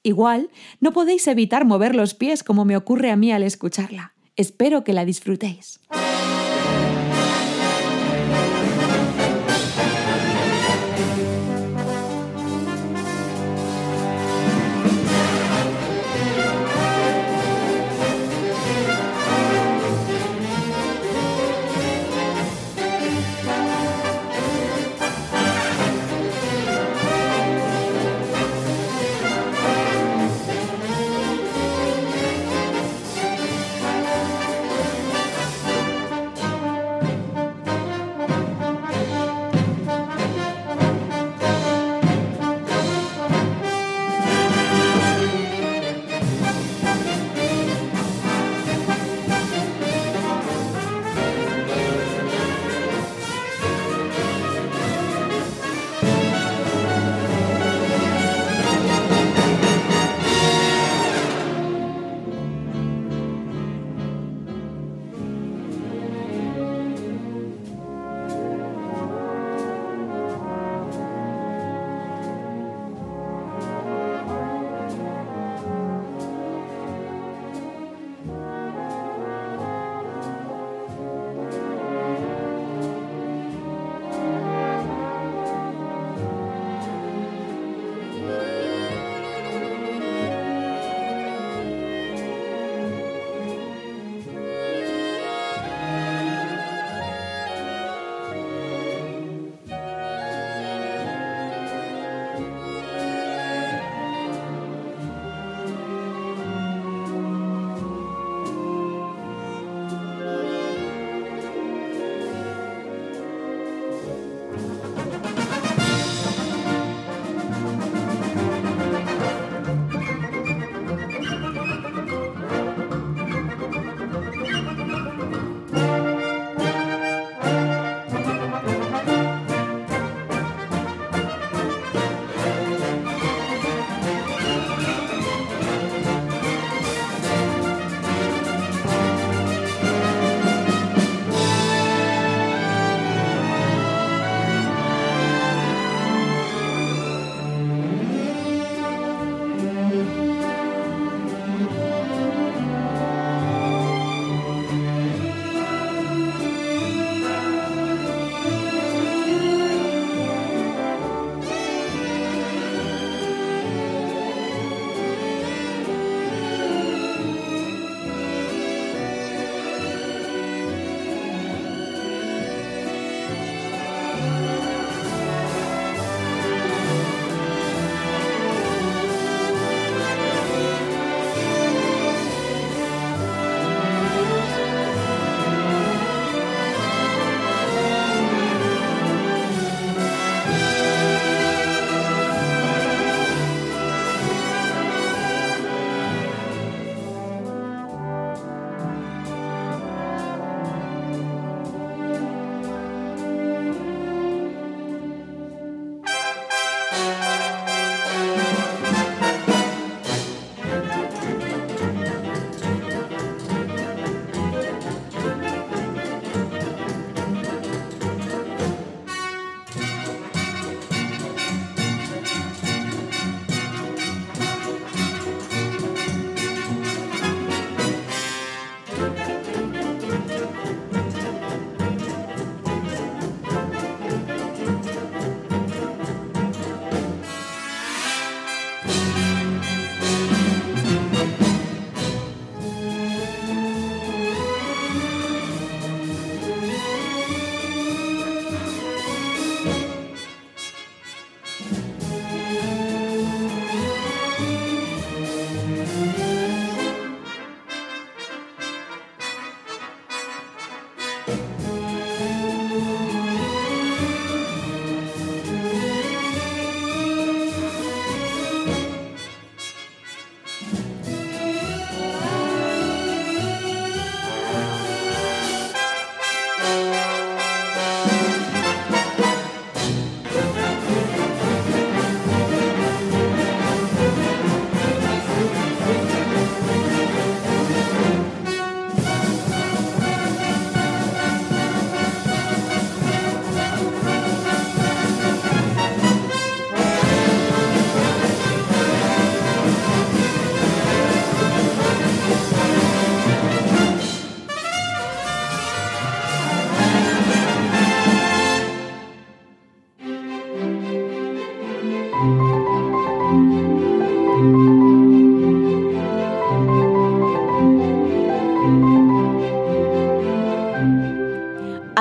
Igual, 0.03 0.51
no 0.81 0.93
podéis 0.93 1.27
evitar 1.29 1.65
mover 1.65 1.95
los 1.95 2.15
pies 2.15 2.43
como 2.43 2.65
me 2.65 2.77
ocurre 2.77 3.11
a 3.11 3.17
mí 3.17 3.33
al 3.33 3.43
escucharla. 3.43 4.15
Espero 4.37 4.85
que 4.85 4.93
la 4.93 5.05
disfrutéis. 5.05 5.81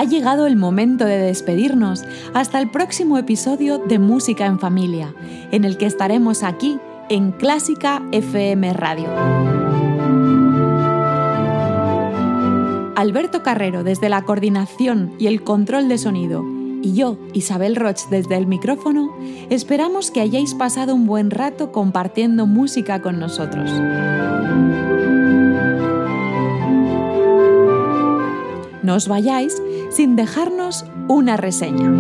Ha 0.04 0.06
llegado 0.06 0.48
el 0.48 0.58
momento 0.58 1.06
de 1.06 1.18
despedirnos 1.18 2.04
hasta 2.34 2.60
el 2.60 2.70
próximo 2.70 3.18
episodio 3.18 3.78
de 3.78 4.00
Música 4.00 4.46
en 4.48 4.60
Familia, 4.60 5.16
en 5.54 5.64
el 5.64 5.78
que 5.78 5.86
estaremos 5.86 6.44
aquí 6.44 6.78
en 7.08 7.32
Clásica 7.32 8.04
FM 8.12 8.74
Radio. 8.74 9.08
Alberto 12.98 13.44
Carrero 13.44 13.86
desde 13.86 14.10
la 14.10 14.24
coordinación 14.24 15.14
y 15.20 15.28
el 15.28 15.42
control 15.42 15.88
de 15.88 15.98
sonido 15.98 16.44
y 16.82 16.96
yo, 16.96 17.18
Isabel 17.32 17.78
Roch, 17.78 18.10
desde 18.10 18.36
el 18.36 18.46
micrófono, 18.46 19.16
esperamos 19.50 20.12
que 20.12 20.20
hayáis 20.20 20.54
pasado 20.54 20.96
un 20.96 21.08
buen 21.08 21.32
rato 21.32 21.72
compartiendo 21.72 22.46
música 22.46 23.02
con 23.02 23.22
nosotros. 23.22 23.72
No 28.84 28.96
os 28.96 29.08
vayáis 29.08 29.62
sin 29.90 30.16
dejarnos 30.16 30.86
una 31.08 31.38
reseña. 31.38 31.92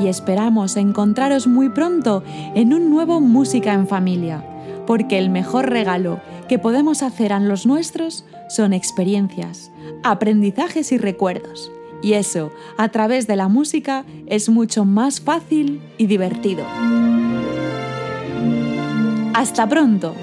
Y 0.00 0.06
esperamos 0.06 0.76
encontraros 0.76 1.46
muy 1.46 1.68
pronto 1.68 2.22
en 2.54 2.72
un 2.72 2.90
nuevo 2.90 3.20
Música 3.20 3.72
en 3.72 3.88
Familia, 3.88 4.44
porque 4.86 5.18
el 5.18 5.28
mejor 5.28 5.70
regalo 5.70 6.20
que 6.48 6.58
podemos 6.58 7.02
hacer 7.02 7.32
a 7.32 7.40
los 7.40 7.66
nuestros 7.66 8.24
son 8.48 8.72
experiencias, 8.72 9.70
aprendizajes 10.02 10.92
y 10.92 10.98
recuerdos. 10.98 11.70
Y 12.02 12.12
eso, 12.12 12.52
a 12.76 12.90
través 12.90 13.26
de 13.26 13.36
la 13.36 13.48
música, 13.48 14.04
es 14.26 14.50
mucho 14.50 14.84
más 14.84 15.20
fácil 15.20 15.80
y 15.96 16.06
divertido. 16.06 16.64
Hasta 19.32 19.66
pronto. 19.66 20.14